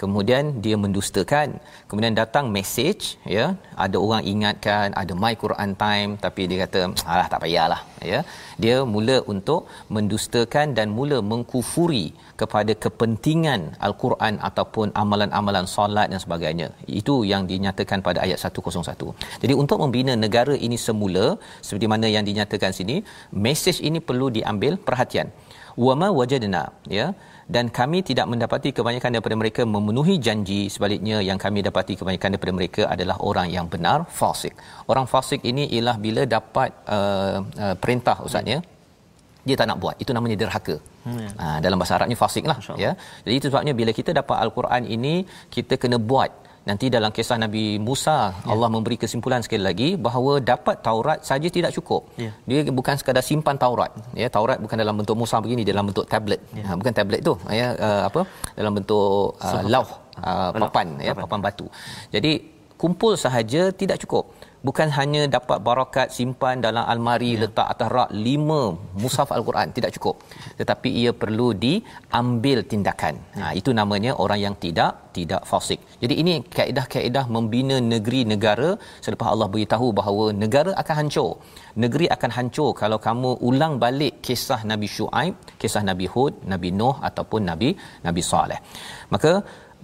kemudian 0.03 0.44
dia 0.64 0.76
mendustakan. 0.84 1.49
Kemudian 1.88 2.14
datang 2.20 2.47
message 2.57 3.05
ya. 3.36 3.47
Ada 3.84 3.97
orang 4.05 4.22
ingatkan 4.32 4.86
ada 5.03 5.12
my 5.22 5.34
Quran 5.42 5.72
time 5.84 6.11
tapi 6.24 6.44
dia 6.51 6.59
kata 6.64 6.80
alah 7.12 7.26
tak 7.32 7.40
payahlah 7.44 7.80
ya. 8.12 8.20
Dia 8.64 8.76
mula 8.94 9.16
untuk 9.34 9.62
mendustakan 9.97 10.76
dan 10.78 10.88
mula 10.99 11.18
mengkufuri 11.32 12.07
kepada 12.40 12.72
kepentingan 12.84 13.61
al-Quran 13.88 14.34
ataupun 14.51 14.86
amalan-amalan 15.03 15.66
solat 15.76 16.09
dan 16.12 16.20
sebagainya. 16.24 16.68
Itu 17.01 17.16
yang 17.32 17.44
dinyatakan 17.53 18.01
pada 18.07 18.20
ayat 18.26 18.38
101 18.40 19.16
jadi 19.42 19.55
untuk 19.62 19.78
membina 19.82 20.12
negara 20.24 20.55
ini 20.66 20.78
semula 20.86 21.26
seperti 21.66 21.86
mana 21.92 22.07
yang 22.14 22.24
dinyatakan 22.28 22.72
sini 22.78 22.97
message 23.47 23.80
ini 23.88 23.99
perlu 24.09 24.28
diambil 24.36 24.72
perhatian 24.88 25.28
wama 25.86 26.08
wajadna 26.18 26.62
ya. 26.98 27.06
Dan 27.54 27.66
kami 27.78 27.98
tidak 28.08 28.26
mendapati 28.30 28.70
kebanyakan 28.76 29.10
daripada 29.14 29.36
mereka 29.40 29.62
memenuhi 29.74 30.14
janji. 30.26 30.60
Sebaliknya 30.74 31.16
yang 31.28 31.38
kami 31.44 31.62
dapati 31.66 31.94
kebanyakan 32.00 32.30
daripada 32.34 32.54
mereka 32.58 32.82
adalah 32.94 33.16
orang 33.28 33.48
yang 33.56 33.66
benar 33.74 33.98
fasik. 34.20 34.54
Orang 34.92 35.06
fasik 35.12 35.42
ini 35.50 35.64
ialah 35.76 35.96
bila 36.06 36.22
dapat 36.36 36.70
uh, 36.96 37.38
uh, 37.64 37.74
perintah 37.82 38.16
ustaz 38.26 38.50
ya. 38.54 38.58
Dia 39.46 39.56
tak 39.60 39.68
nak 39.70 39.78
buat. 39.82 39.94
Itu 40.02 40.10
namanya 40.16 40.36
derhaka. 40.42 40.76
Hmm. 41.06 41.28
ha, 41.40 41.46
dalam 41.64 41.78
bahasa 41.80 41.94
Arabnya 41.96 42.18
fasik 42.22 42.44
lah 42.50 42.58
ya. 42.84 42.90
Jadi 43.24 43.34
itu 43.38 43.46
sebabnya 43.50 43.74
bila 43.80 43.94
kita 43.98 44.10
dapat 44.20 44.36
al-Quran 44.44 44.82
ini 44.96 45.14
kita 45.54 45.78
kena 45.82 45.98
buat 46.10 46.30
nanti 46.68 46.86
dalam 46.90 47.14
kisah 47.14 47.38
Nabi 47.38 47.78
Musa 47.78 48.34
ya. 48.34 48.50
Allah 48.52 48.68
memberi 48.74 48.98
kesimpulan 48.98 49.40
sekali 49.44 49.62
lagi 49.62 49.88
bahawa 50.06 50.42
dapat 50.42 50.82
Taurat 50.82 51.22
saja 51.22 51.48
tidak 51.56 51.70
cukup. 51.78 52.10
Ya. 52.18 52.34
Dia 52.50 52.66
bukan 52.78 52.98
sekadar 52.98 53.22
simpan 53.22 53.54
Taurat. 53.54 53.94
Ya 54.18 54.26
Taurat 54.26 54.58
bukan 54.58 54.76
dalam 54.82 54.98
bentuk 54.98 55.14
Musa 55.14 55.38
begini 55.38 55.62
dalam 55.62 55.86
bentuk 55.88 56.10
tablet. 56.10 56.42
Ya. 56.58 56.64
Ha, 56.66 56.70
bukan 56.74 56.92
tablet 56.98 57.20
tu 57.22 57.34
ya 57.60 57.68
uh, 57.78 58.02
apa 58.10 58.20
dalam 58.58 58.72
bentuk 58.74 59.38
uh, 59.38 59.62
lauh 59.70 59.88
uh, 60.18 60.50
papan 60.50 60.98
ya 60.98 61.14
papan 61.14 61.38
batu. 61.38 61.66
Jadi 62.10 62.32
kumpul 62.74 63.14
sahaja 63.14 63.70
tidak 63.70 64.02
cukup 64.02 64.34
bukan 64.66 64.88
hanya 64.98 65.22
dapat 65.36 65.58
barakat 65.68 66.08
simpan 66.16 66.62
dalam 66.66 66.84
almari 66.92 67.30
ya. 67.34 67.40
letak 67.42 67.66
atas 67.72 67.88
rak 67.96 68.10
lima 68.26 68.60
mushaf 69.02 69.30
al-Quran. 69.36 69.68
Tidak 69.76 69.90
cukup. 69.96 70.16
Tetapi 70.60 70.90
ia 71.02 71.12
perlu 71.22 71.48
diambil 71.64 72.60
tindakan. 72.70 73.14
Ya. 73.40 73.44
ha 73.48 73.52
itu 73.60 73.72
namanya 73.80 74.12
orang 74.24 74.40
yang 74.46 74.56
tidak 74.64 74.92
tidak 75.16 75.42
fasik. 75.50 75.80
Jadi 76.02 76.14
ini 76.22 76.34
kaedah-kaedah 76.56 77.24
membina 77.36 77.76
negeri 77.92 78.20
negara 78.32 78.70
selepas 79.04 79.28
Allah 79.32 79.48
beritahu 79.54 79.86
bahawa 80.00 80.24
negara 80.44 80.72
akan 80.82 80.96
hancur. 81.00 81.30
Negeri 81.84 82.06
akan 82.16 82.30
hancur 82.36 82.70
kalau 82.82 82.98
kamu 83.06 83.30
ulang 83.50 83.76
balik 83.84 84.14
kisah 84.26 84.60
Nabi 84.72 84.88
Shu'aib 84.96 85.34
kisah 85.62 85.84
Nabi 85.90 86.08
Hud 86.14 86.34
Nabi 86.52 86.70
Nuh 86.80 86.96
ataupun 87.10 87.42
Nabi 87.50 87.70
Nabi 88.08 88.24
Saleh. 88.32 88.60
Maka 89.14 89.32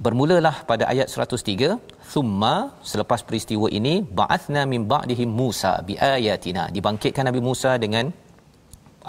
bermulalah 0.04 0.54
pada 0.70 0.84
ayat 0.92 1.08
103 1.24 2.01
thumma 2.12 2.54
selepas 2.90 3.20
peristiwa 3.28 3.68
ini 3.78 3.94
ba'athna 4.18 4.62
min 4.72 4.82
ba'dihim 4.92 5.30
Musa 5.40 5.72
biayatina. 5.88 6.64
Dibangkitkan 6.76 7.26
Nabi 7.28 7.40
Musa 7.48 7.72
dengan 7.84 8.06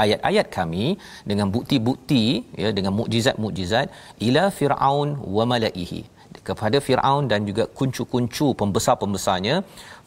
ayat-ayat 0.03 0.47
kami 0.57 0.85
dengan 1.29 1.47
bukti-bukti 1.55 2.23
ya 2.63 2.69
dengan 2.77 2.93
mukjizat-mukjizat 2.99 3.87
ila 4.27 4.43
fir'aun 4.59 5.09
wa 5.37 5.45
malaihi. 5.53 6.01
Kepada 6.49 6.77
Firaun 6.85 7.25
dan 7.31 7.41
juga 7.49 7.63
kuncu-kuncu 7.77 8.47
pembesar-pembesarnya 8.61 9.55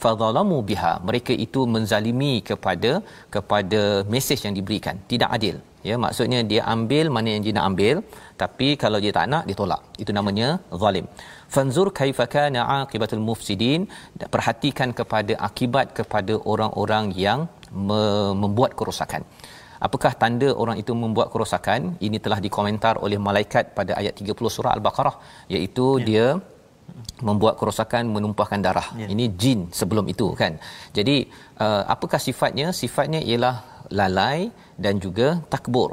fadzalamu 0.03 0.59
biha. 0.71 0.93
Mereka 1.09 1.33
itu 1.45 1.61
menzalimi 1.75 2.35
kepada 2.49 2.93
kepada 3.35 3.81
mesej 4.15 4.41
yang 4.47 4.55
diberikan. 4.59 4.99
Tidak 5.13 5.31
adil 5.37 5.57
ya 5.89 5.97
maksudnya 6.05 6.41
dia 6.51 6.63
ambil 6.75 7.07
mana 7.17 7.29
yang 7.35 7.43
dia 7.47 7.55
nak 7.57 7.67
ambil 7.71 7.97
tapi 8.43 8.69
kalau 8.83 8.99
dia 9.05 9.13
tak 9.19 9.27
nak 9.33 9.45
dia 9.49 9.57
tolak. 9.61 9.83
Itu 10.03 10.13
namanya 10.19 10.49
zalim. 10.83 11.07
Fanzur 11.55 11.89
kaifa 11.99 12.25
kana 12.35 12.61
aqibatul 12.79 13.23
mufsidin? 13.29 13.83
Perhatikan 14.35 14.91
kepada 14.99 15.35
akibat 15.49 15.87
kepada 15.99 16.35
orang-orang 16.53 17.07
yang 17.27 17.41
me- 17.89 18.35
membuat 18.43 18.73
kerosakan. 18.79 19.25
Apakah 19.87 20.13
tanda 20.23 20.49
orang 20.63 20.77
itu 20.83 20.93
membuat 21.05 21.29
kerosakan? 21.33 21.81
Ini 22.07 22.19
telah 22.25 22.39
dikomentar 22.45 22.95
oleh 23.07 23.19
malaikat 23.29 23.65
pada 23.79 23.93
ayat 24.01 24.15
30 24.21 24.55
surah 24.57 24.73
al-baqarah 24.77 25.17
iaitu 25.55 25.87
ya. 26.01 26.05
dia 26.09 26.27
membuat 27.29 27.55
kerosakan 27.61 28.05
menumpahkan 28.15 28.61
darah. 28.67 28.89
Ya. 29.01 29.07
ini 29.15 29.25
jin 29.41 29.61
sebelum 29.79 30.05
itu 30.13 30.27
kan? 30.41 30.53
Jadi 30.97 31.17
uh, 31.65 31.83
apakah 31.95 32.21
sifatnya? 32.27 32.67
Sifatnya 32.81 33.21
ialah 33.29 33.55
lalai 34.01 34.51
dan 34.85 35.01
juga 35.05 35.29
takbur. 35.55 35.91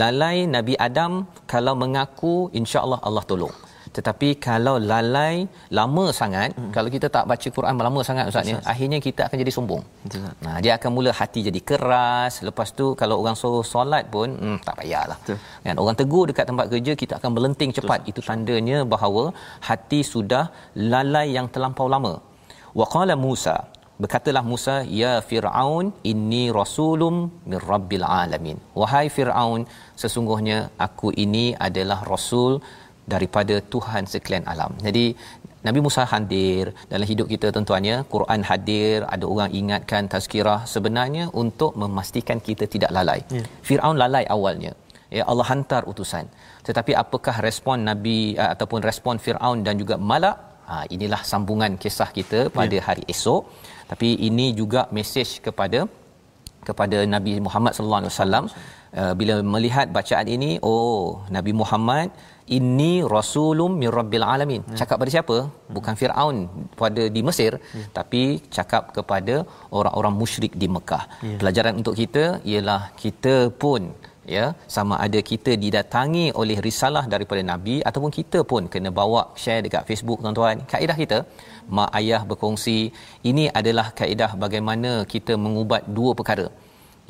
Lalai 0.00 0.46
nabi 0.46 0.74
adam 0.78 1.26
kalau 1.52 1.74
mengaku 1.82 2.34
insya-Allah 2.60 3.00
Allah 3.08 3.24
tolong. 3.30 3.54
Tetapi 3.96 4.28
kalau 4.46 4.74
lalai 4.90 5.50
lama 5.78 6.04
sangat 6.18 6.54
hmm. 6.54 6.70
kalau 6.76 6.88
kita 6.94 7.06
tak 7.16 7.24
baca 7.30 7.48
Quran 7.56 7.74
lama 7.86 8.00
sangat 8.08 8.30
ustaz 8.30 8.50
ya 8.52 8.58
akhirnya 8.72 8.98
kita 9.06 9.26
akan 9.26 9.36
jadi 9.42 9.52
sombong. 9.56 9.82
Betul. 10.04 10.30
Nah 10.46 10.56
dia 10.64 10.72
akan 10.78 10.90
mula 10.96 11.10
hati 11.20 11.40
jadi 11.48 11.60
keras. 11.70 12.34
Lepas 12.48 12.70
tu 12.78 12.94
kalau 13.00 13.18
orang 13.22 13.34
suruh 13.40 13.66
solat 13.72 14.06
pun 14.14 14.30
hmm, 14.30 14.58
tak 14.66 14.78
payahlah. 14.78 15.18
Betul. 15.22 15.38
kan 15.66 15.76
orang 15.82 15.96
tegur 16.00 16.24
dekat 16.30 16.46
tempat 16.50 16.66
kerja 16.72 16.94
kita 17.02 17.14
akan 17.18 17.30
melenting 17.34 17.72
cepat. 17.78 17.98
Betul. 18.06 18.10
itu 18.14 18.20
tandanya 18.28 18.78
bahawa 18.94 19.24
hati 19.68 20.00
sudah 20.12 20.44
lalai 20.94 21.26
yang 21.36 21.50
terlampau 21.50 21.90
lama. 21.90 22.14
Waqala 22.80 23.18
Musa 23.26 23.56
berkatalah 24.02 24.42
Musa 24.52 24.76
ya 25.00 25.12
Firaun 25.28 25.86
inni 26.12 26.44
rasulum 26.58 27.16
min 27.50 27.58
rabbil 27.70 28.06
alamin 28.22 28.58
wahai 28.80 29.06
Firaun 29.16 29.62
sesungguhnya 30.02 30.58
aku 30.86 31.08
ini 31.24 31.46
adalah 31.68 31.98
rasul 32.12 32.52
daripada 33.12 33.56
Tuhan 33.72 34.04
sekalian 34.12 34.44
alam. 34.52 34.72
Jadi 34.86 35.04
Nabi 35.66 35.80
Musa 35.86 36.02
hadir 36.12 36.64
dalam 36.92 37.06
hidup 37.12 37.26
kita 37.32 37.48
tentuannya 37.56 37.96
Quran 38.14 38.42
hadir 38.50 38.96
ada 39.14 39.24
orang 39.32 39.50
ingatkan 39.60 40.04
tazkirah 40.12 40.60
sebenarnya 40.74 41.24
untuk 41.42 41.72
memastikan 41.82 42.38
kita 42.46 42.64
tidak 42.74 42.92
lalai. 42.96 43.20
Ya. 43.36 43.42
Firaun 43.68 43.98
lalai 44.02 44.24
awalnya. 44.36 44.72
Ya 45.16 45.24
Allah 45.30 45.46
hantar 45.52 45.82
utusan. 45.92 46.24
Tetapi 46.66 46.92
apakah 47.02 47.36
respon 47.48 47.78
Nabi 47.90 48.18
uh, 48.42 48.50
ataupun 48.54 48.80
respon 48.90 49.14
Firaun 49.24 49.60
dan 49.66 49.76
juga 49.82 49.96
Malak? 50.10 50.36
Ha 50.70 50.76
inilah 50.94 51.20
sambungan 51.30 51.72
kisah 51.82 52.10
kita 52.18 52.40
pada 52.58 52.76
ya. 52.80 52.84
hari 52.88 53.04
esok. 53.14 53.42
Tapi 53.90 54.08
ini 54.28 54.46
juga 54.60 54.82
mesej 54.98 55.30
kepada 55.46 55.80
kepada 56.68 56.98
Nabi 57.14 57.32
Muhammad 57.46 57.72
sallallahu 57.76 58.02
alaihi 58.02 58.14
wasallam 58.14 58.44
uh, 59.00 59.12
bila 59.20 59.34
melihat 59.54 59.86
bacaan 59.96 60.28
ini 60.36 60.50
oh 60.70 61.24
Nabi 61.36 61.52
Muhammad 61.60 62.08
inni 62.56 62.92
rasulum 63.14 63.72
mir 63.80 63.92
rabbil 63.98 64.26
alamin 64.34 64.62
ya. 64.72 64.76
cakap 64.80 64.96
pada 65.02 65.12
siapa 65.14 65.36
bukan 65.76 65.94
Firaun 66.00 66.36
pada 66.82 67.02
di 67.16 67.20
Mesir 67.28 67.52
ya. 67.80 67.84
tapi 67.98 68.22
cakap 68.56 68.84
kepada 68.96 69.36
orang-orang 69.78 70.14
musyrik 70.22 70.54
di 70.62 70.68
Mekah 70.76 71.04
ya. 71.28 71.36
pelajaran 71.42 71.74
untuk 71.80 71.96
kita 72.02 72.24
ialah 72.52 72.80
kita 73.04 73.36
pun 73.64 73.82
ya 74.36 74.44
sama 74.76 74.94
ada 75.06 75.20
kita 75.30 75.52
didatangi 75.64 76.26
oleh 76.42 76.58
risalah 76.68 77.04
daripada 77.14 77.42
nabi 77.50 77.76
ataupun 77.88 78.12
kita 78.18 78.40
pun 78.52 78.64
kena 78.72 78.90
bawa 79.00 79.22
share 79.42 79.62
dekat 79.66 79.84
Facebook 79.90 80.20
tuan-tuan. 80.24 80.58
Kaedah 80.72 80.96
kita 81.02 81.18
mak 81.78 81.90
ayah 82.00 82.22
berkongsi 82.30 82.78
ini 83.30 83.46
adalah 83.60 83.86
kaedah 84.00 84.30
bagaimana 84.44 84.92
kita 85.14 85.34
mengubat 85.44 85.84
dua 85.98 86.12
perkara 86.20 86.48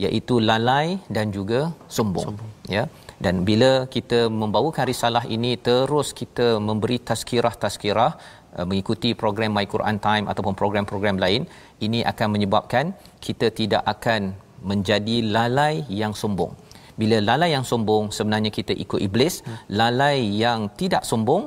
iaitu 0.04 0.34
lalai 0.48 0.86
dan 1.16 1.26
juga 1.36 1.60
sombong, 1.96 2.26
sombong. 2.28 2.50
ya 2.76 2.84
dan 3.24 3.44
bila 3.48 3.70
kita 3.94 4.20
membawakan 4.40 4.84
risalah 4.92 5.24
ini 5.36 5.52
terus 5.68 6.08
kita 6.20 6.46
memberi 6.68 6.96
tazkirah-tazkirah 7.08 8.12
uh, 8.56 8.66
mengikuti 8.70 9.10
program 9.22 9.52
My 9.56 9.66
Quran 9.74 9.98
Time 10.06 10.24
ataupun 10.32 10.54
program-program 10.60 11.18
lain 11.24 11.42
ini 11.86 12.00
akan 12.12 12.28
menyebabkan 12.34 12.96
kita 13.26 13.48
tidak 13.60 13.84
akan 13.94 14.32
menjadi 14.70 15.16
lalai 15.36 15.74
yang 16.00 16.14
sombong 16.22 16.52
bila 17.00 17.16
lalai 17.28 17.50
yang 17.56 17.64
sombong 17.70 18.04
sebenarnya 18.16 18.50
kita 18.58 18.72
ikut 18.84 19.00
iblis 19.08 19.34
hmm. 19.40 19.58
lalai 19.80 20.18
yang 20.44 20.60
tidak 20.80 21.02
sombong 21.10 21.44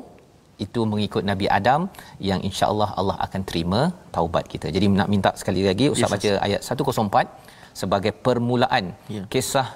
itu 0.65 0.81
mengikut 0.91 1.23
Nabi 1.31 1.45
Adam 1.57 1.81
yang 2.29 2.39
insya-Allah 2.47 2.89
Allah 2.99 3.17
akan 3.25 3.41
terima 3.49 3.81
taubat 4.15 4.45
kita. 4.53 4.67
Jadi 4.75 4.85
nak 4.99 5.09
minta 5.13 5.31
sekali 5.41 5.61
lagi 5.69 5.85
ustaz 5.93 6.09
yes, 6.09 6.13
baca 6.15 6.31
ayat 6.47 6.61
104 6.61 7.81
sebagai 7.81 8.11
permulaan 8.25 8.85
yeah. 9.15 9.25
kisah 9.33 9.67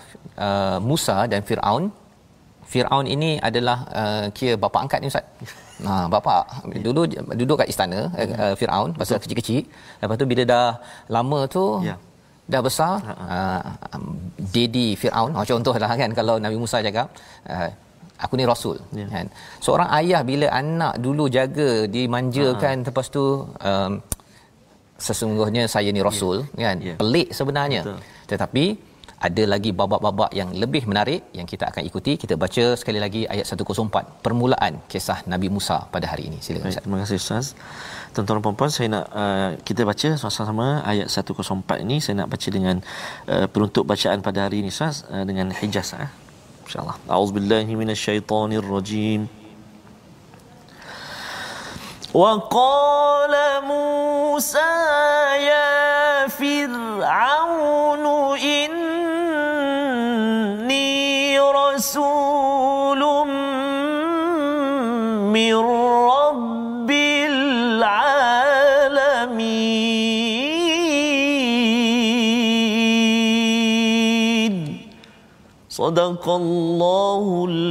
uh, 0.48 0.78
Musa 0.90 1.18
dan 1.32 1.42
Firaun. 1.50 1.86
Firaun 2.72 3.08
ini 3.16 3.30
adalah 3.50 3.78
uh, 4.00 4.26
kira 4.38 4.54
bapa 4.64 4.78
angkat 4.84 5.00
ni 5.02 5.10
ustaz. 5.14 5.26
Ha 5.88 5.94
bapa 6.14 6.36
yeah. 6.74 6.84
dulu 6.86 7.02
duduk 7.42 7.58
kat 7.62 7.70
istana 7.74 8.00
yeah. 8.22 8.38
uh, 8.44 8.54
Firaun 8.60 8.90
pasal 9.00 9.18
kecil-kecil. 9.24 9.62
Lepas 10.02 10.16
tu 10.22 10.28
bila 10.34 10.44
dah 10.54 10.68
lama 11.18 11.40
tu 11.56 11.66
yeah. 11.90 11.98
Dah 12.54 12.62
besar 12.68 12.96
uh, 13.04 13.62
um, 13.96 14.06
daddy 14.54 14.88
Firaun 15.02 15.32
oh, 15.38 15.46
contohlah 15.52 15.92
kan 16.02 16.12
kalau 16.20 16.36
Nabi 16.46 16.56
Musa 16.64 16.80
cakap 16.88 17.08
uh, 17.52 17.70
aku 18.24 18.34
ni 18.40 18.46
rasul 18.52 18.78
yeah. 19.00 19.10
kan 19.16 19.26
seorang 19.66 19.90
ayah 20.00 20.22
bila 20.30 20.48
anak 20.62 20.94
dulu 21.06 21.26
jaga 21.38 21.72
dimanjakan 21.96 22.76
uh-huh. 22.82 22.88
lepas 22.90 23.08
tu 23.16 23.26
um, 23.70 23.92
sesungguhnya 25.08 25.64
saya 25.74 25.90
ni 25.96 26.02
rasul 26.10 26.38
yeah. 26.56 26.72
kan 26.72 26.78
yeah. 26.88 26.98
pelik 27.02 27.30
sebenarnya 27.40 27.82
Betul. 27.84 28.00
tetapi 28.32 28.66
ada 29.27 29.43
lagi 29.53 29.71
babak-babak 29.81 30.31
yang 30.39 30.51
lebih 30.63 30.83
menarik 30.91 31.23
yang 31.39 31.47
kita 31.53 31.65
akan 31.71 31.83
ikuti 31.89 32.13
kita 32.23 32.35
baca 32.45 32.65
sekali 32.81 32.99
lagi 33.05 33.23
ayat 33.35 33.47
104 33.47 34.25
permulaan 34.25 34.83
kisah 34.93 35.19
Nabi 35.33 35.49
Musa 35.57 35.77
pada 35.95 36.07
hari 36.13 36.25
ini 36.31 36.39
silakan 36.45 36.71
Ustaz 36.73 36.85
terima 36.85 36.99
kasih 37.03 37.19
Ustaz 37.23 37.47
tuan-tuan 38.15 38.43
dan 38.43 38.57
puan 38.59 38.73
saya 38.77 38.89
nak 38.95 39.07
uh, 39.23 39.51
kita 39.69 39.83
baca 39.91 40.09
sama-sama 40.21 40.67
ayat 40.93 41.07
104 41.07 41.85
ini 41.85 41.97
saya 42.05 42.15
nak 42.21 42.31
baca 42.35 42.49
dengan 42.57 42.77
uh, 43.33 43.47
peruntuk 43.53 43.87
bacaan 43.93 44.19
pada 44.27 44.39
hari 44.47 44.59
ini 44.63 44.75
Ustaz 44.75 45.07
uh, 45.15 45.23
dengan 45.29 45.55
hijaz 45.61 45.95
uh. 45.95 46.11
insyaallah 46.67 46.97
auzubillahi 47.19 47.79
minasyaitonirrajim 47.83 49.23
وقال 52.13 53.35
موسى 53.65 54.73
يا 55.49 56.29
فرعون 56.29 57.46
صدق 75.77 76.25
الله 76.41 77.25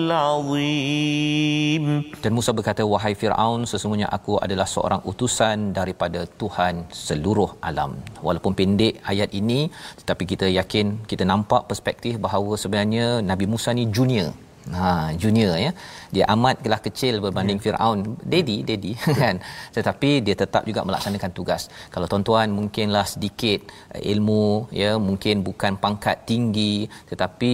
العظيم 0.09 1.83
Dan 2.23 2.31
Musa 2.37 2.49
berkata, 2.57 2.81
"Wahai 2.81 3.13
Firaun, 3.13 3.61
sesungguhnya 3.69 4.09
aku 4.17 4.41
adalah 4.45 4.65
seorang 4.65 5.01
utusan 5.05 5.57
daripada 5.77 6.25
Tuhan 6.41 6.89
seluruh 6.89 7.61
alam." 7.69 7.91
Walaupun 8.25 8.57
pendek 8.57 8.93
ayat 9.05 9.29
ini, 9.41 9.69
tetapi 10.01 10.23
kita 10.25 10.49
yakin 10.49 11.05
kita 11.11 11.23
nampak 11.31 11.61
perspektif 11.69 12.17
bahawa 12.25 12.57
sebenarnya 12.57 13.21
Nabi 13.21 13.45
Musa 13.53 13.69
ni 13.77 13.85
junior 13.97 14.33
ha 14.78 15.12
junior 15.22 15.54
ya. 15.64 15.70
Dia 16.14 16.24
amat 16.34 16.62
kelah 16.64 16.80
kecil 16.86 17.14
berbanding 17.24 17.58
yeah. 17.58 17.74
Firaun. 17.76 17.98
Daddy 18.32 18.56
daddy 18.68 18.92
kan? 19.22 19.36
Tetapi 19.76 20.10
dia 20.26 20.34
tetap 20.42 20.62
juga 20.68 20.80
melaksanakan 20.88 21.30
tugas. 21.38 21.62
Kalau 21.94 22.06
tuan-tuan 22.10 22.50
mungkinlah 22.58 23.06
sedikit 23.14 23.60
uh, 23.94 24.00
ilmu 24.12 24.72
ya 24.82 24.90
mungkin 25.08 25.44
bukan 25.48 25.78
pangkat 25.84 26.26
tinggi 26.30 26.88
tetapi 27.10 27.52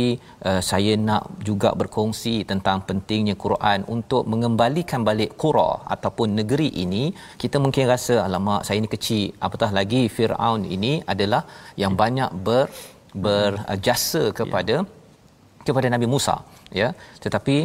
uh, 0.48 0.60
saya 0.70 0.94
nak 1.08 1.42
juga 1.48 1.70
berkongsi 1.80 2.34
tentang 2.50 2.86
pentingnya 2.88 3.36
Quran 3.44 3.84
untuk 3.96 4.24
mengembalikan 4.32 5.02
balik 5.08 5.36
qura 5.42 5.70
ataupun 5.94 6.38
negeri 6.40 6.68
ini. 6.84 7.04
Kita 7.42 7.58
mungkin 7.64 7.84
rasa 7.92 8.24
alamak 8.26 8.62
saya 8.66 8.78
ni 8.84 8.88
kecil. 8.88 9.34
Apatah 9.46 9.70
lagi 9.78 10.02
Firaun 10.16 10.62
ini 10.76 10.92
adalah 11.12 11.42
yang 11.82 11.92
banyak 12.02 12.30
ber 12.46 12.66
berjasa 13.12 14.22
kepada 14.38 14.76
yeah. 14.80 15.64
kepada 15.66 15.86
Nabi 15.92 16.08
Musa 16.08 16.40
ya 16.80 16.88
tetapi 17.24 17.56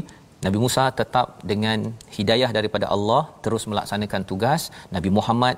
Nabi 0.46 0.58
Musa 0.64 0.84
tetap 1.00 1.28
dengan 1.52 1.78
hidayah 2.16 2.50
daripada 2.58 2.86
Allah 2.96 3.22
terus 3.44 3.64
melaksanakan 3.72 4.22
tugas. 4.32 4.62
Nabi 4.96 5.10
Muhammad 5.18 5.56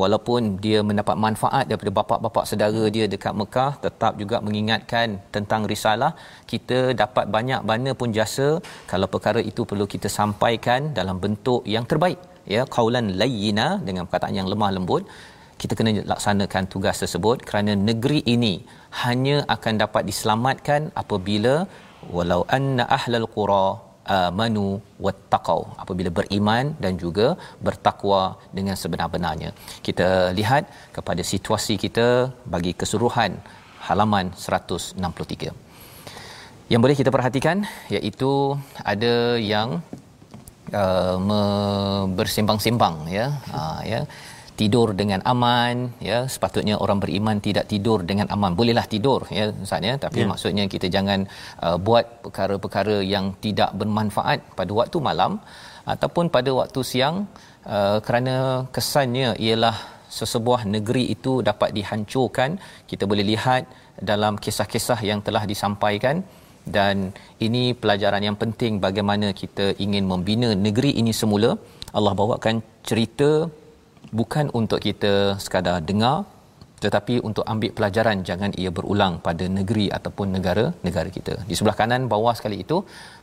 walaupun 0.00 0.56
dia 0.64 0.78
mendapat 0.88 1.16
manfaat 1.24 1.64
daripada 1.70 1.92
bapa-bapa 1.98 2.42
saudara 2.50 2.82
dia 2.94 3.04
dekat 3.14 3.34
Mekah 3.40 3.72
tetap 3.84 4.12
juga 4.22 4.36
mengingatkan 4.46 5.20
tentang 5.34 5.68
risalah. 5.72 6.12
Kita 6.52 6.78
dapat 7.02 7.28
banyak 7.36 7.60
mana 7.70 7.92
pun 8.00 8.08
jasa 8.18 8.48
kalau 8.92 9.08
perkara 9.14 9.42
itu 9.50 9.64
perlu 9.72 9.86
kita 9.94 10.08
sampaikan 10.18 10.96
dalam 11.00 11.18
bentuk 11.24 11.62
yang 11.74 11.84
terbaik. 11.92 12.18
Ya 12.54 12.64
qaulan 12.76 13.06
layyina 13.20 13.68
dengan 13.88 14.04
perkataan 14.08 14.38
yang 14.40 14.48
lemah 14.52 14.72
lembut 14.78 15.04
kita 15.62 15.74
kena 15.78 15.90
laksanakan 16.12 16.64
tugas 16.72 16.96
tersebut 17.02 17.38
kerana 17.48 17.72
negeri 17.88 18.18
ini 18.34 18.54
hanya 19.02 19.36
akan 19.54 19.74
dapat 19.82 20.02
diselamatkan 20.10 20.90
apabila 21.02 21.54
walau 22.16 22.40
anna 22.56 22.84
ahlal 22.98 23.28
qura 23.36 23.64
amanu 24.18 24.66
wattaqau. 25.04 25.60
Apabila 25.82 26.10
beriman 26.18 26.74
dan 26.84 26.98
juga 27.04 27.28
bertakwa 27.66 28.22
dengan 28.56 28.76
sebenar-benarnya. 28.82 29.50
Kita 29.86 30.08
lihat 30.38 30.64
kepada 30.96 31.22
situasi 31.32 31.76
kita 31.84 32.08
bagi 32.54 32.72
keseluruhan 32.80 33.38
halaman 33.88 34.26
163 34.34 35.72
yang 36.72 36.80
boleh 36.84 36.96
kita 37.00 37.10
perhatikan 37.14 37.68
iaitu 37.96 38.56
ada 38.92 39.14
yang 39.52 39.68
uh, 40.72 42.06
bersembang-sembang 42.18 42.96
ya. 43.18 43.26
Uh, 43.52 43.80
ya 43.92 44.00
tidur 44.62 44.88
dengan 45.00 45.20
aman 45.32 45.76
ya. 46.08 46.18
Sepatutnya 46.34 46.74
orang 46.84 46.98
beriman 47.04 47.36
tidak 47.46 47.64
tidur 47.72 47.98
dengan 48.10 48.26
aman. 48.34 48.52
Bolehlah 48.60 48.86
tidur 48.94 49.20
ya 49.38 49.46
ustaz 49.66 49.88
ya. 49.90 49.94
Tapi 50.04 50.20
yeah. 50.22 50.30
maksudnya 50.32 50.64
kita 50.74 50.86
jangan 50.96 51.20
uh, 51.66 51.78
buat 51.86 52.04
perkara-perkara 52.24 52.96
yang 53.14 53.26
tidak 53.46 53.70
bermanfaat 53.80 54.38
pada 54.58 54.72
waktu 54.80 54.98
malam 55.08 55.34
ataupun 55.94 56.26
pada 56.36 56.50
waktu 56.60 56.80
siang 56.90 57.16
uh, 57.76 57.98
kerana 58.06 58.36
kesannya 58.76 59.30
ialah 59.46 59.76
sesebuah 60.18 60.60
negeri 60.74 61.04
itu 61.16 61.32
dapat 61.50 61.70
dihancurkan. 61.78 62.50
Kita 62.90 63.04
boleh 63.10 63.24
lihat 63.32 63.64
dalam 64.10 64.36
kisah-kisah 64.44 65.00
yang 65.10 65.20
telah 65.26 65.44
disampaikan 65.52 66.16
dan 66.76 66.96
ini 67.46 67.62
pelajaran 67.82 68.22
yang 68.28 68.36
penting 68.42 68.72
bagaimana 68.86 69.28
kita 69.40 69.66
ingin 69.84 70.04
membina 70.12 70.50
negeri 70.66 70.92
ini 71.02 71.12
semula. 71.20 71.50
Allah 71.98 72.12
bawakan 72.20 72.56
cerita 72.88 73.30
bukan 74.20 74.46
untuk 74.60 74.80
kita 74.86 75.12
sekadar 75.44 75.78
dengar 75.90 76.16
tetapi 76.84 77.14
untuk 77.28 77.44
ambil 77.52 77.70
pelajaran 77.78 78.18
jangan 78.28 78.50
ia 78.62 78.70
berulang 78.76 79.14
pada 79.26 79.44
negeri 79.58 79.86
ataupun 79.98 80.26
negara 80.36 80.64
negara 80.86 81.08
kita. 81.16 81.34
Di 81.50 81.54
sebelah 81.58 81.76
kanan 81.80 82.10
bawah 82.14 82.34
sekali 82.38 82.56
itu 82.64 82.76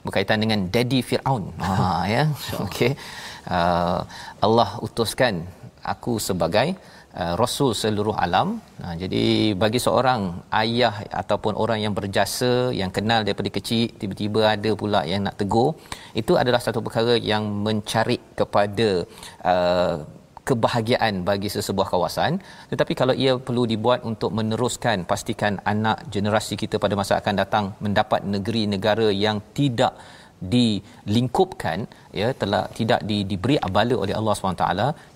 berkaitan 0.05 0.39
dengan 0.43 0.59
daddy 0.73 0.99
Firaun. 1.09 1.43
Ha 1.65 1.75
ya. 2.15 2.23
Okey. 2.65 2.91
Uh, 3.55 3.99
Allah 4.45 4.69
utuskan 4.87 5.43
aku 5.93 6.13
sebagai 6.27 6.67
uh, 7.21 7.33
rasul 7.41 7.71
seluruh 7.81 8.15
alam. 8.25 8.47
Nah, 8.81 8.93
jadi 9.01 9.23
bagi 9.63 9.79
seorang 9.87 10.21
ayah 10.61 10.95
ataupun 11.21 11.53
orang 11.63 11.79
yang 11.85 11.93
berjasa 11.99 12.51
yang 12.81 12.93
kenal 12.97 13.27
daripada 13.27 13.51
kecil 13.57 13.83
tiba-tiba 14.01 14.41
ada 14.55 14.71
pula 14.81 15.01
yang 15.11 15.27
nak 15.27 15.35
tegur, 15.41 15.69
itu 16.21 16.35
adalah 16.43 16.61
satu 16.67 16.79
perkara 16.85 17.15
yang 17.31 17.43
mencari 17.67 18.19
kepada 18.39 18.89
uh, 19.51 19.95
kebahagiaan 20.49 21.13
bagi 21.29 21.49
sesebuah 21.55 21.87
kawasan 21.93 22.39
tetapi 22.71 22.93
kalau 23.01 23.15
ia 23.23 23.33
perlu 23.47 23.63
dibuat 23.73 24.01
untuk 24.11 24.31
meneruskan 24.39 25.05
pastikan 25.11 25.55
anak 25.73 25.99
generasi 26.15 26.55
kita 26.63 26.77
pada 26.85 26.97
masa 27.01 27.13
akan 27.21 27.35
datang 27.43 27.65
mendapat 27.85 28.23
negeri 28.35 28.63
negara 28.75 29.09
yang 29.25 29.39
tidak 29.59 29.93
dilingkupkan 30.53 31.79
ya 32.19 32.27
telah 32.41 32.63
tidak 32.77 32.99
di, 33.09 33.17
diberi 33.31 33.55
abala 33.67 33.95
oleh 34.03 34.15
Allah 34.19 34.33
SWT 34.35 34.67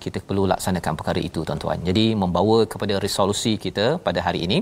kita 0.03 0.19
perlu 0.29 0.43
laksanakan 0.51 0.93
perkara 0.99 1.21
itu 1.29 1.41
tuan-tuan 1.47 1.79
jadi 1.89 2.05
membawa 2.23 2.57
kepada 2.73 2.95
resolusi 3.05 3.53
kita 3.65 3.85
pada 4.07 4.19
hari 4.27 4.41
ini 4.47 4.59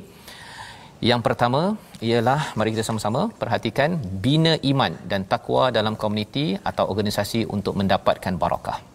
Yang 1.09 1.21
pertama 1.25 1.61
ialah 2.07 2.53
mari 2.57 2.71
kita 2.73 2.85
sama-sama 2.85 3.21
perhatikan 3.41 3.97
bina 4.25 4.53
iman 4.71 4.93
dan 5.11 5.25
takwa 5.31 5.73
dalam 5.77 5.97
komuniti 5.97 6.45
atau 6.71 6.85
organisasi 6.93 7.49
untuk 7.55 7.73
mendapatkan 7.81 8.37
barakah. 8.43 8.90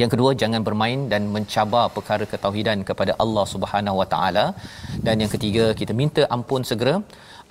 Yang 0.00 0.10
kedua 0.12 0.30
jangan 0.42 0.62
bermain 0.68 1.00
dan 1.12 1.22
mencabar 1.36 1.84
perkara 1.96 2.24
ketauhidan 2.32 2.78
kepada 2.88 3.12
Allah 3.24 3.44
Subhanahu 3.54 3.96
Wa 4.00 4.08
Taala 4.14 4.44
dan 5.06 5.14
yang 5.22 5.32
ketiga 5.34 5.64
kita 5.80 5.92
minta 6.02 6.22
ampun 6.36 6.62
segera 6.70 6.94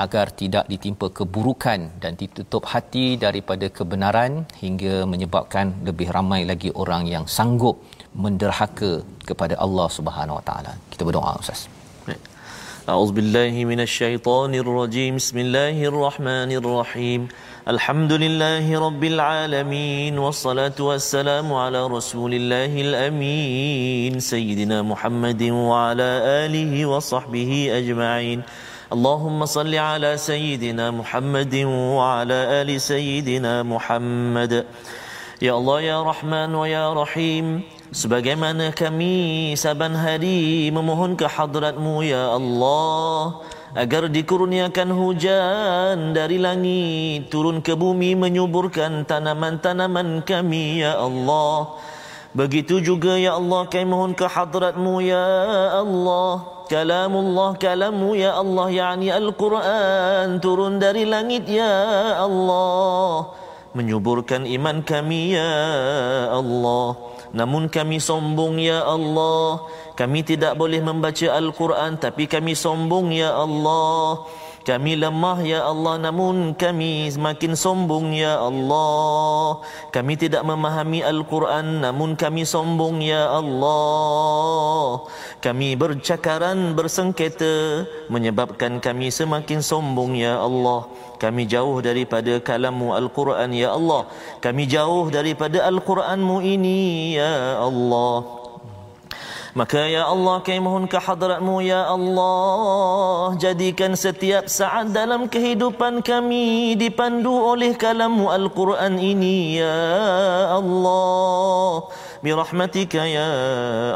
agar 0.06 0.26
tidak 0.42 0.66
ditimpa 0.72 1.08
keburukan 1.20 1.80
dan 2.04 2.12
ditutup 2.22 2.64
hati 2.74 3.08
daripada 3.26 3.68
kebenaran 3.78 4.32
hingga 4.64 4.96
menyebabkan 5.14 5.68
lebih 5.90 6.10
ramai 6.18 6.42
lagi 6.52 6.72
orang 6.84 7.04
yang 7.16 7.26
sanggup 7.38 7.78
menderhaka 8.26 8.92
kepada 9.30 9.56
Allah 9.66 9.88
Subhanahu 9.98 10.40
Wa 10.40 10.46
Taala. 10.50 10.72
Kita 10.94 11.04
berdoa 11.10 11.34
ustaz. 11.44 11.62
A'udzu 12.92 13.14
billahi 13.20 13.62
rajim. 14.80 15.12
Bismillahirrahmanirrahim. 15.20 17.22
الحمد 17.68 18.14
لله 18.14 18.80
رب 18.80 19.04
العالمين 19.04 20.20
والصلاة 20.20 20.80
والسلام 20.80 21.54
على 21.54 21.88
رسول 21.88 22.34
الله 22.34 22.72
الأمين 22.82 24.20
سيدنا 24.20 24.82
محمد 24.82 25.44
وعلى 25.44 26.10
آله 26.48 26.86
وصحبه 26.86 27.52
أجمعين. 27.80 28.40
اللهم 28.94 29.46
صل 29.46 29.76
على 29.76 30.18
سيدنا 30.18 30.92
محمد 30.92 31.56
وعلى 32.00 32.40
آل 32.64 32.82
سيدنا 32.82 33.64
محمد. 33.64 34.66
يا 35.42 35.52
الله 35.52 35.82
يا 35.82 36.04
رحمن 36.04 36.56
ويا 36.56 36.94
رحيم. 36.94 37.62
Sebagaimana 37.88 38.76
kami 38.76 39.56
saban 39.56 39.96
hari 39.96 40.68
memohon 40.76 41.16
ke 41.16 41.24
hadratmu 41.24 42.04
ya 42.04 42.36
Allah 42.36 43.40
Agar 43.80 44.12
dikurniakan 44.12 44.92
hujan 44.92 46.12
dari 46.12 46.36
langit 46.36 47.32
Turun 47.32 47.64
ke 47.64 47.80
bumi 47.80 48.12
menyuburkan 48.12 49.08
tanaman-tanaman 49.08 50.20
kami 50.28 50.84
ya 50.84 51.00
Allah. 51.00 51.80
Begitu 52.36 52.84
juga 52.84 53.16
ya 53.16 53.40
Allah 53.40 53.64
kami 53.72 53.88
mohon 53.88 54.12
ke 54.12 54.28
hadratmu 54.28 55.00
ya 55.08 55.80
Allah. 55.80 56.44
Kalamullah 56.68 57.56
kalamu 57.56 58.20
ya 58.20 58.36
Allah 58.36 58.68
Yani 58.68 59.08
Al-Quran 59.16 60.44
turun 60.44 60.76
dari 60.76 61.08
langit 61.08 61.48
ya 61.48 62.20
Allah. 62.20 63.32
Menyuburkan 63.72 64.44
iman 64.44 64.84
kami 64.84 65.40
ya 65.40 65.56
Allah 66.36 67.16
Namun 67.36 67.68
kami 67.68 68.00
sombong 68.00 68.60
ya 68.62 68.84
Allah. 68.84 69.66
Kami 69.98 70.22
tidak 70.22 70.54
boleh 70.54 70.78
membaca 70.78 71.26
Al-Quran 71.34 71.98
Tapi 71.98 72.30
kami 72.30 72.54
sombong 72.54 73.10
ya 73.18 73.34
Allah 73.34 74.22
Kami 74.68 75.00
lemah 75.00 75.40
ya 75.48 75.64
Allah 75.64 75.96
Namun 75.96 76.52
kami 76.52 77.08
semakin 77.08 77.56
sombong 77.56 78.12
ya 78.12 78.36
Allah. 78.36 79.64
Kami 79.96 80.20
tidak 80.20 80.44
memahami 80.44 81.00
Al-Quran 81.08 81.88
Namun 81.88 82.20
kami 82.20 82.44
sombong 82.44 83.00
ya 83.00 83.32
Allah. 83.32 85.08
Kami 85.40 85.80
bercakaran 85.80 86.76
bersengketa 86.76 87.88
Menyebabkan 88.12 88.84
kami 88.84 89.08
semakin 89.08 89.64
sombong 89.64 90.20
ya 90.20 90.36
Allah. 90.44 90.84
Kami 91.16 91.48
jauh 91.48 91.80
daripada 91.82 92.38
kalammu 92.38 92.94
Al-Quran 92.94 93.50
ya 93.56 93.74
Allah. 93.74 94.06
Kami 94.44 94.70
jauh 94.70 95.10
daripada 95.10 95.66
Al-Quranmu 95.66 96.46
ini 96.46 97.16
ya 97.18 97.58
Allah 97.58 98.37
Maka 99.58 99.90
ya 99.90 100.06
Allah 100.06 100.38
kami 100.46 100.62
mohon 100.62 100.86
ke 100.86 101.02
hadratmu 101.02 101.66
ya 101.66 101.90
Allah 101.90 103.34
Jadikan 103.42 103.98
setiap 103.98 104.46
saat 104.46 104.94
dalam 104.94 105.26
kehidupan 105.26 106.06
kami 106.06 106.78
Dipandu 106.78 107.34
oleh 107.34 107.74
kalammu 107.74 108.30
Al-Quran 108.30 109.02
ini 109.02 109.58
ya 109.58 109.82
Allah. 110.62 111.90
Birahmatika 112.22 113.02
ya 113.10 113.30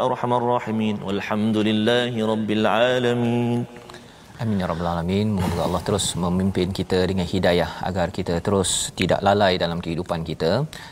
Arhamar 0.02 0.42
Rahimin. 0.42 0.98
Walhamdulillahi 1.06 2.18
Rabbil 2.26 2.66
Alamin 2.66 3.81
Amin 4.42 4.62
ya 4.62 4.68
rabbal 4.70 4.88
alamin. 4.92 5.28
Moga 5.38 5.60
Allah 5.66 5.82
terus 5.88 6.06
memimpin 6.22 6.70
kita 6.78 7.00
dengan 7.10 7.28
hidayah 7.32 7.72
agar 7.90 8.08
kita 8.18 8.36
terus 8.46 8.70
tidak 9.00 9.20
lalai 9.28 9.52
dalam 9.64 9.80
kehidupan 9.86 10.22
kita 10.30 10.52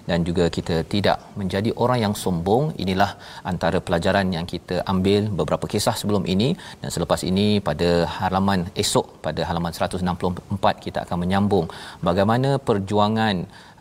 dan 0.09 0.19
juga 0.27 0.45
kita 0.57 0.75
tidak 0.91 1.17
menjadi 1.39 1.71
orang 1.83 1.99
yang 2.03 2.13
sombong. 2.23 2.63
Inilah 2.83 3.09
antara 3.51 3.79
pelajaran 3.87 4.27
yang 4.35 4.45
kita 4.51 4.75
ambil 4.93 5.21
beberapa 5.39 5.65
kisah 5.73 5.95
sebelum 6.01 6.29
ini 6.33 6.49
dan 6.83 6.89
selepas 6.95 7.23
ini 7.31 7.47
pada 7.69 7.89
halaman 8.19 8.69
esok 8.83 9.07
pada 9.25 9.41
halaman 9.49 9.73
164 9.79 10.85
kita 10.85 10.99
akan 11.05 11.17
menyambung 11.23 11.65
bagaimana 12.09 12.51
perjuangan 12.69 13.35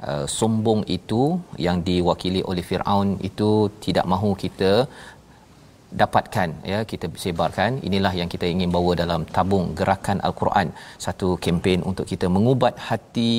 uh, 0.08 0.24
sombong 0.38 0.80
itu 0.98 1.22
yang 1.66 1.78
diwakili 1.88 2.40
oleh 2.50 2.64
Firaun 2.70 3.10
itu 3.30 3.50
tidak 3.84 4.08
mahu 4.14 4.32
kita 4.44 4.72
dapatkan 6.02 6.48
ya 6.70 6.78
kita 6.90 7.06
sebarkan. 7.24 7.80
Inilah 7.88 8.12
yang 8.20 8.28
kita 8.34 8.46
ingin 8.54 8.70
bawa 8.76 8.92
dalam 9.02 9.22
tabung 9.36 9.66
gerakan 9.78 10.18
al-Quran. 10.28 10.68
Satu 11.04 11.28
kempen 11.44 11.80
untuk 11.90 12.06
kita 12.12 12.26
mengubat 12.36 12.74
hati 12.88 13.32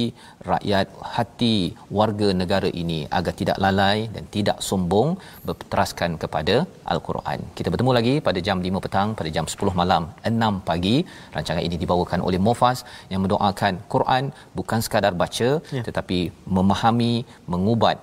rakyat 0.52 0.88
hati 1.16 1.56
warga 2.00 2.30
negara 2.41 2.70
ini 2.82 3.00
agar 3.20 3.34
tidak 3.41 3.58
lalai 3.66 3.97
dan 4.16 4.26
tidak 4.36 4.58
sombong 4.70 5.10
berteraskan 5.47 6.18
kepada 6.24 6.56
al-Quran. 6.93 7.39
Kita 7.60 7.70
bertemu 7.74 7.93
lagi 8.00 8.16
pada 8.28 8.41
jam 8.50 8.58
5 8.68 8.84
petang 8.86 9.10
pada 9.22 9.30
jam 9.38 9.47
10 9.54 9.82
malam 9.82 10.06
6 10.34 10.52
pagi. 10.70 10.97
Rancangan 11.38 11.64
ini 11.70 11.78
dibawakan 11.84 12.22
oleh 12.28 12.41
Mufas 12.47 12.82
yang 13.12 13.22
mendoakan 13.26 13.74
Quran 13.93 14.26
bukan 14.60 14.80
sekadar 14.86 15.14
baca 15.24 15.50
ya. 15.78 15.84
tetapi 15.88 16.20
memahami 16.58 17.14
mengubat 17.54 17.97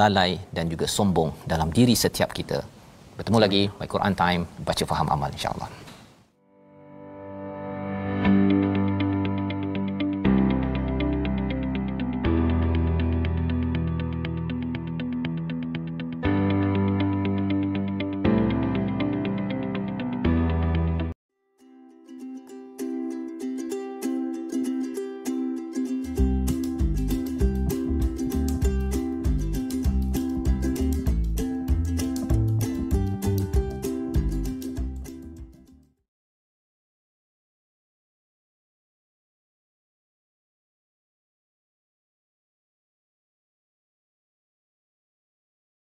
lalai 0.00 0.30
dan 0.56 0.66
juga 0.72 0.86
sombong 0.96 1.30
dalam 1.52 1.68
diri 1.76 1.94
setiap 2.04 2.30
kita 2.38 2.58
Bertemu 3.16 3.38
lagi 3.40 3.62
My 3.80 3.88
Quran 3.88 4.12
Time 4.12 4.42
baca 4.60 4.84
faham 4.84 5.08
amal 5.08 5.32
insya-Allah. 5.32 5.68
thank 8.26 8.52
you 8.52 8.65